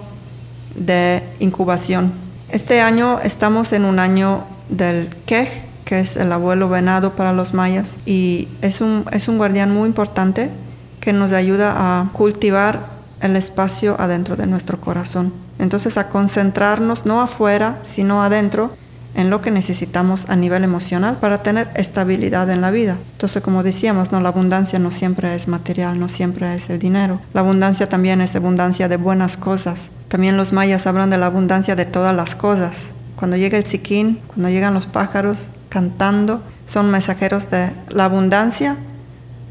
de 0.75 1.23
incubación. 1.39 2.11
Este 2.49 2.81
año 2.81 3.19
estamos 3.23 3.71
en 3.73 3.85
un 3.85 3.97
año 3.97 4.43
del 4.67 5.07
quej, 5.25 5.47
que 5.85 6.01
es 6.01 6.17
el 6.17 6.31
abuelo 6.31 6.69
venado 6.69 7.15
para 7.15 7.31
los 7.31 7.53
mayas, 7.53 7.95
y 8.05 8.49
es 8.61 8.81
un, 8.81 9.05
es 9.11 9.29
un 9.29 9.37
guardián 9.37 9.73
muy 9.73 9.87
importante 9.87 10.51
que 10.99 11.13
nos 11.13 11.31
ayuda 11.31 11.73
a 11.77 12.09
cultivar 12.11 12.87
el 13.21 13.37
espacio 13.37 13.95
adentro 13.99 14.35
de 14.35 14.47
nuestro 14.47 14.81
corazón. 14.81 15.33
Entonces 15.57 15.97
a 15.97 16.09
concentrarnos 16.09 17.05
no 17.05 17.21
afuera, 17.21 17.79
sino 17.83 18.21
adentro 18.21 18.75
en 19.15 19.29
lo 19.29 19.41
que 19.41 19.51
necesitamos 19.51 20.29
a 20.29 20.35
nivel 20.35 20.63
emocional 20.63 21.17
para 21.17 21.43
tener 21.43 21.69
estabilidad 21.75 22.49
en 22.49 22.61
la 22.61 22.71
vida. 22.71 22.97
Entonces, 23.13 23.41
como 23.41 23.63
decíamos, 23.63 24.11
no 24.11 24.19
la 24.19 24.29
abundancia 24.29 24.79
no 24.79 24.91
siempre 24.91 25.35
es 25.35 25.47
material, 25.47 25.99
no 25.99 26.09
siempre 26.09 26.55
es 26.55 26.69
el 26.69 26.79
dinero. 26.79 27.19
La 27.33 27.41
abundancia 27.41 27.89
también 27.89 28.21
es 28.21 28.35
abundancia 28.35 28.87
de 28.87 28.97
buenas 28.97 29.37
cosas. 29.37 29.89
También 30.07 30.37
los 30.37 30.53
mayas 30.53 30.87
hablan 30.87 31.09
de 31.09 31.17
la 31.17 31.27
abundancia 31.27 31.75
de 31.75 31.85
todas 31.85 32.15
las 32.15 32.35
cosas. 32.35 32.91
Cuando 33.15 33.37
llega 33.37 33.57
el 33.57 33.65
siquín, 33.65 34.19
cuando 34.27 34.49
llegan 34.49 34.73
los 34.73 34.87
pájaros 34.87 35.47
cantando, 35.69 36.41
son 36.67 36.91
mensajeros 36.91 37.49
de 37.51 37.71
la 37.89 38.05
abundancia 38.05 38.77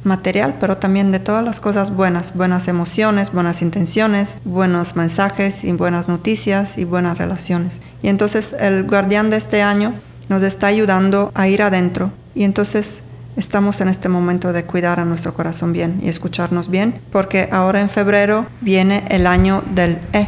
material, 0.09 0.57
pero 0.59 0.79
también 0.79 1.13
de 1.13 1.21
todas 1.21 1.45
las 1.45 1.61
cosas 1.61 1.95
buenas, 1.95 2.35
buenas 2.35 2.67
emociones, 2.67 3.33
buenas 3.33 3.63
intenciones, 3.63 4.39
buenos 4.45 4.97
mensajes 4.97 5.63
y 5.63 5.71
buenas 5.71 6.09
noticias 6.09 6.77
y 6.79 6.85
buenas 6.85 7.19
relaciones. 7.19 7.81
Y 8.03 8.09
entonces 8.09 8.57
el 8.59 8.85
guardián 8.85 9.31
de 9.31 9.37
este 9.37 9.63
año 9.63 9.95
nos 10.29 10.43
está 10.43 10.67
ayudando 10.67 11.31
a 11.35 11.47
ir 11.47 11.63
adentro 11.63 12.11
y 12.35 12.43
entonces 12.43 13.03
estamos 13.37 13.81
en 13.81 13.89
este 13.89 14.09
momento 14.09 14.53
de 14.53 14.65
cuidar 14.65 14.99
a 14.99 15.05
nuestro 15.05 15.33
corazón 15.35 15.73
bien 15.73 16.01
y 16.03 16.09
escucharnos 16.09 16.69
bien, 16.69 17.01
porque 17.13 17.49
ahora 17.53 17.81
en 17.81 17.89
febrero 17.89 18.47
viene 18.61 19.05
el 19.11 19.29
año 19.29 19.63
del 19.75 20.01
E, 20.13 20.27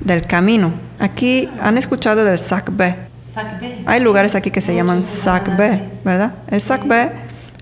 del 0.00 0.26
camino, 0.26 0.72
Aquí 0.98 1.48
han 1.60 1.78
escuchado 1.78 2.24
del 2.24 2.38
Sakbe. 2.38 2.96
Hay 3.86 4.00
lugares 4.00 4.34
aquí 4.34 4.50
que 4.50 4.60
se 4.60 4.74
llaman 4.74 5.02
Sakbe, 5.02 5.80
¿verdad? 6.04 6.34
El 6.50 6.60
Sakbe 6.60 7.12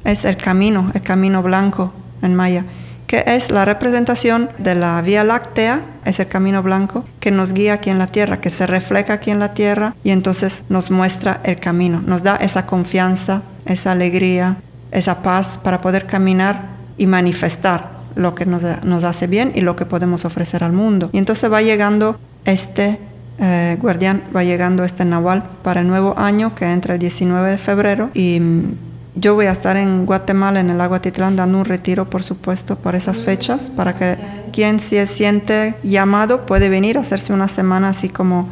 es 0.06 0.24
el 0.24 0.36
camino, 0.36 0.90
el 0.94 1.02
camino 1.02 1.42
blanco 1.42 1.92
en 2.22 2.34
maya, 2.34 2.64
que 3.06 3.24
es 3.26 3.50
la 3.50 3.64
representación 3.64 4.48
de 4.58 4.74
la 4.74 5.00
Vía 5.02 5.24
Láctea, 5.24 5.82
es 6.04 6.18
el 6.20 6.28
camino 6.28 6.62
blanco 6.62 7.04
que 7.20 7.30
nos 7.30 7.52
guía 7.52 7.74
aquí 7.74 7.90
en 7.90 7.98
la 7.98 8.06
tierra, 8.06 8.40
que 8.40 8.50
se 8.50 8.66
refleja 8.66 9.14
aquí 9.14 9.30
en 9.30 9.38
la 9.38 9.54
tierra 9.54 9.94
y 10.02 10.10
entonces 10.10 10.64
nos 10.68 10.90
muestra 10.90 11.40
el 11.44 11.58
camino, 11.58 12.02
nos 12.04 12.22
da 12.22 12.36
esa 12.36 12.66
confianza, 12.66 13.42
esa 13.64 13.92
alegría, 13.92 14.56
esa 14.92 15.22
paz 15.22 15.58
para 15.62 15.80
poder 15.80 16.06
caminar 16.06 16.76
y 16.96 17.06
manifestar 17.06 17.96
lo 18.14 18.34
que 18.34 18.46
nos, 18.46 18.64
hace 19.04 19.26
bien 19.26 19.52
y 19.54 19.60
lo 19.60 19.76
que 19.76 19.84
podemos 19.84 20.24
ofrecer 20.24 20.64
al 20.64 20.72
mundo. 20.72 21.10
Y 21.12 21.18
entonces 21.18 21.52
va 21.52 21.60
llegando 21.62 22.18
este 22.44 22.98
eh, 23.38 23.76
guardián, 23.80 24.22
va 24.34 24.42
llegando 24.42 24.84
este 24.84 25.04
Nahual 25.04 25.44
para 25.62 25.80
el 25.80 25.88
nuevo 25.88 26.18
año 26.18 26.54
que 26.54 26.64
entra 26.64 26.94
el 26.94 27.00
19 27.00 27.50
de 27.50 27.58
febrero 27.58 28.10
y 28.14 28.40
mm, 28.40 28.86
yo 29.16 29.35
voy 29.35 29.46
a 29.46 29.52
estar 29.52 29.79
en 29.79 30.05
Guatemala, 30.05 30.61
en 30.61 30.68
el 30.68 30.81
agua 30.81 31.00
Titlán, 31.00 31.37
dando 31.37 31.59
un 31.59 31.64
retiro, 31.64 32.09
por 32.11 32.22
supuesto, 32.22 32.76
por 32.76 32.94
esas 32.94 33.22
fechas, 33.22 33.70
para 33.70 33.94
que 33.94 34.18
quien 34.52 34.79
se 34.79 35.07
siente 35.07 35.74
llamado 35.83 36.44
puede 36.44 36.68
venir 36.68 36.98
a 36.98 37.00
hacerse 37.00 37.33
una 37.33 37.48
semana 37.48 37.88
así 37.88 38.11
como 38.11 38.48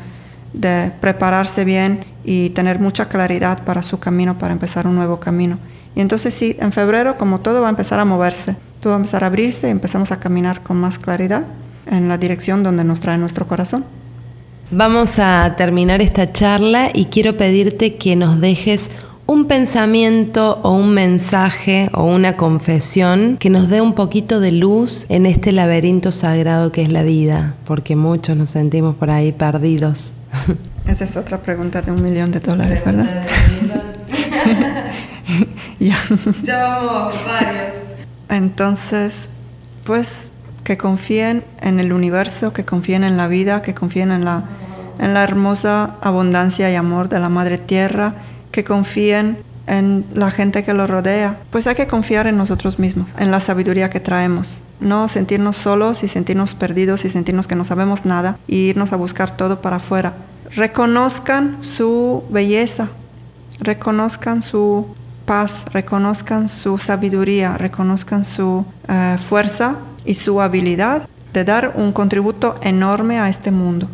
de 0.54 0.90
prepararse 1.02 1.66
bien 1.66 2.04
y 2.24 2.50
tener 2.50 2.78
mucha 2.78 3.10
claridad 3.10 3.62
para 3.64 3.82
su 3.82 3.98
camino, 3.98 4.38
para 4.38 4.54
empezar 4.54 4.86
un 4.86 4.96
nuevo 4.96 5.20
camino. 5.20 5.58
Y 5.94 6.00
entonces 6.00 6.32
sí, 6.32 6.56
en 6.58 6.72
febrero, 6.72 7.18
como 7.18 7.40
todo 7.40 7.60
va 7.60 7.66
a 7.66 7.70
empezar 7.70 8.00
a 8.00 8.06
moverse, 8.06 8.56
todo 8.80 8.92
va 8.92 8.96
a 8.96 9.00
empezar 9.00 9.22
a 9.22 9.26
abrirse 9.26 9.68
y 9.68 9.70
empezamos 9.70 10.12
a 10.12 10.18
caminar 10.18 10.62
con 10.62 10.78
más 10.78 10.98
claridad 10.98 11.44
en 11.86 12.08
la 12.08 12.16
dirección 12.16 12.62
donde 12.62 12.84
nos 12.84 13.00
trae 13.00 13.18
nuestro 13.18 13.46
corazón. 13.46 13.84
Vamos 14.70 15.18
a 15.18 15.54
terminar 15.58 16.00
esta 16.00 16.32
charla 16.32 16.88
y 16.92 17.04
quiero 17.06 17.36
pedirte 17.36 17.96
que 17.96 18.16
nos 18.16 18.40
dejes 18.40 18.90
un 19.26 19.46
pensamiento 19.46 20.58
o 20.62 20.72
un 20.72 20.92
mensaje 20.92 21.88
o 21.94 22.04
una 22.04 22.36
confesión 22.36 23.36
que 23.38 23.48
nos 23.48 23.70
dé 23.70 23.80
un 23.80 23.94
poquito 23.94 24.38
de 24.38 24.52
luz 24.52 25.06
en 25.08 25.24
este 25.24 25.52
laberinto 25.52 26.12
sagrado 26.12 26.72
que 26.72 26.82
es 26.82 26.92
la 26.92 27.02
vida, 27.02 27.54
porque 27.64 27.96
muchos 27.96 28.36
nos 28.36 28.50
sentimos 28.50 28.96
por 28.96 29.10
ahí 29.10 29.32
perdidos. 29.32 30.14
Esa 30.86 31.04
es 31.04 31.16
otra 31.16 31.38
pregunta 31.38 31.80
de 31.80 31.90
un 31.90 32.02
millón 32.02 32.30
de 32.32 32.40
dólares, 32.40 32.84
¿verdad? 32.84 33.24
ya. 35.80 35.96
Ya 36.42 36.58
vamos, 36.58 37.14
varios. 37.26 37.76
Entonces, 38.28 39.28
pues 39.84 40.32
que 40.64 40.76
confíen 40.76 41.44
en 41.62 41.80
el 41.80 41.94
universo, 41.94 42.52
que 42.52 42.66
confíen 42.66 43.04
en 43.04 43.16
la 43.16 43.28
vida, 43.28 43.62
que 43.62 43.74
confíen 43.74 44.12
en 44.12 44.26
la, 44.26 44.44
en 44.98 45.14
la 45.14 45.22
hermosa 45.22 45.96
abundancia 46.02 46.70
y 46.70 46.74
amor 46.74 47.08
de 47.08 47.20
la 47.20 47.30
Madre 47.30 47.56
Tierra, 47.56 48.14
que 48.54 48.62
confíen 48.62 49.38
en 49.66 50.06
la 50.14 50.30
gente 50.30 50.62
que 50.62 50.74
lo 50.74 50.86
rodea. 50.86 51.40
Pues 51.50 51.66
hay 51.66 51.74
que 51.74 51.88
confiar 51.88 52.28
en 52.28 52.36
nosotros 52.36 52.78
mismos, 52.78 53.10
en 53.18 53.32
la 53.32 53.40
sabiduría 53.40 53.90
que 53.90 53.98
traemos. 53.98 54.62
No 54.78 55.08
sentirnos 55.08 55.56
solos 55.56 56.04
y 56.04 56.08
sentirnos 56.08 56.54
perdidos 56.54 57.04
y 57.04 57.10
sentirnos 57.10 57.48
que 57.48 57.56
no 57.56 57.64
sabemos 57.64 58.04
nada 58.04 58.38
y 58.46 58.68
irnos 58.68 58.92
a 58.92 58.96
buscar 58.96 59.36
todo 59.36 59.60
para 59.60 59.76
afuera. 59.76 60.14
Reconozcan 60.54 61.64
su 61.64 62.22
belleza, 62.30 62.90
reconozcan 63.58 64.40
su 64.40 64.86
paz, 65.26 65.64
reconozcan 65.72 66.48
su 66.48 66.78
sabiduría, 66.78 67.58
reconozcan 67.58 68.24
su 68.24 68.64
eh, 68.88 69.16
fuerza 69.18 69.78
y 70.04 70.14
su 70.14 70.40
habilidad 70.40 71.08
de 71.32 71.44
dar 71.44 71.72
un 71.74 71.90
contributo 71.90 72.54
enorme 72.62 73.18
a 73.18 73.28
este 73.28 73.50
mundo. 73.50 73.88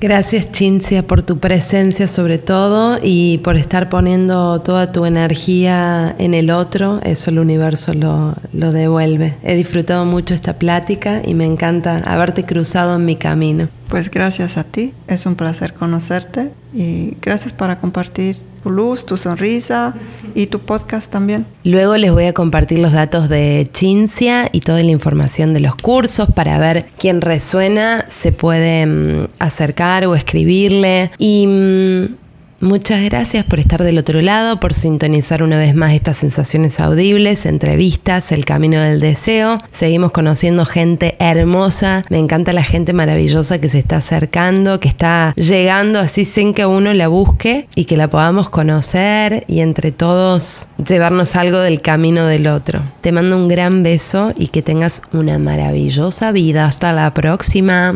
Gracias 0.00 0.52
Chincia 0.52 1.02
por 1.02 1.24
tu 1.24 1.38
presencia 1.38 2.06
sobre 2.06 2.38
todo 2.38 3.00
y 3.02 3.38
por 3.38 3.56
estar 3.56 3.88
poniendo 3.88 4.60
toda 4.60 4.92
tu 4.92 5.04
energía 5.06 6.14
en 6.18 6.34
el 6.34 6.50
otro, 6.50 7.00
eso 7.02 7.30
el 7.30 7.40
universo 7.40 7.94
lo, 7.94 8.36
lo 8.52 8.70
devuelve. 8.70 9.34
He 9.42 9.56
disfrutado 9.56 10.04
mucho 10.04 10.34
esta 10.34 10.54
plática 10.54 11.20
y 11.24 11.34
me 11.34 11.46
encanta 11.46 11.98
haberte 12.06 12.44
cruzado 12.44 12.94
en 12.94 13.06
mi 13.06 13.16
camino. 13.16 13.68
Pues 13.88 14.08
gracias 14.08 14.56
a 14.56 14.62
ti, 14.62 14.94
es 15.08 15.26
un 15.26 15.34
placer 15.34 15.74
conocerte 15.74 16.52
y 16.72 17.16
gracias 17.20 17.52
para 17.52 17.80
compartir 17.80 18.36
tu 18.68 18.74
luz, 18.74 19.06
tu 19.06 19.16
sonrisa 19.16 19.94
y 20.34 20.46
tu 20.46 20.58
podcast 20.58 21.10
también. 21.10 21.46
Luego 21.64 21.96
les 21.96 22.12
voy 22.12 22.26
a 22.26 22.34
compartir 22.34 22.80
los 22.80 22.92
datos 22.92 23.30
de 23.30 23.66
Chincia 23.72 24.50
y 24.52 24.60
toda 24.60 24.82
la 24.82 24.90
información 24.90 25.54
de 25.54 25.60
los 25.60 25.74
cursos 25.74 26.28
para 26.34 26.58
ver 26.58 26.84
quién 26.98 27.22
resuena, 27.22 28.04
se 28.08 28.30
puede 28.30 28.84
mm, 28.84 29.28
acercar 29.38 30.04
o 30.04 30.14
escribirle. 30.14 31.10
Y 31.16 31.46
mm, 31.46 32.27
Muchas 32.60 33.04
gracias 33.04 33.44
por 33.44 33.60
estar 33.60 33.84
del 33.84 33.98
otro 33.98 34.20
lado, 34.20 34.58
por 34.58 34.74
sintonizar 34.74 35.44
una 35.44 35.56
vez 35.56 35.76
más 35.76 35.92
estas 35.92 36.16
sensaciones 36.16 36.80
audibles, 36.80 37.46
entrevistas, 37.46 38.32
el 38.32 38.44
camino 38.44 38.80
del 38.80 38.98
deseo. 38.98 39.62
Seguimos 39.70 40.10
conociendo 40.10 40.66
gente 40.66 41.14
hermosa. 41.20 42.04
Me 42.10 42.18
encanta 42.18 42.52
la 42.52 42.64
gente 42.64 42.92
maravillosa 42.92 43.60
que 43.60 43.68
se 43.68 43.78
está 43.78 43.98
acercando, 43.98 44.80
que 44.80 44.88
está 44.88 45.34
llegando 45.36 46.00
así 46.00 46.24
sin 46.24 46.52
que 46.52 46.66
uno 46.66 46.92
la 46.94 47.06
busque 47.06 47.68
y 47.76 47.84
que 47.84 47.96
la 47.96 48.10
podamos 48.10 48.50
conocer 48.50 49.44
y 49.46 49.60
entre 49.60 49.92
todos 49.92 50.66
llevarnos 50.84 51.36
algo 51.36 51.60
del 51.60 51.80
camino 51.80 52.26
del 52.26 52.48
otro. 52.48 52.82
Te 53.02 53.12
mando 53.12 53.36
un 53.36 53.46
gran 53.46 53.84
beso 53.84 54.32
y 54.36 54.48
que 54.48 54.62
tengas 54.62 55.02
una 55.12 55.38
maravillosa 55.38 56.32
vida. 56.32 56.66
Hasta 56.66 56.92
la 56.92 57.14
próxima. 57.14 57.94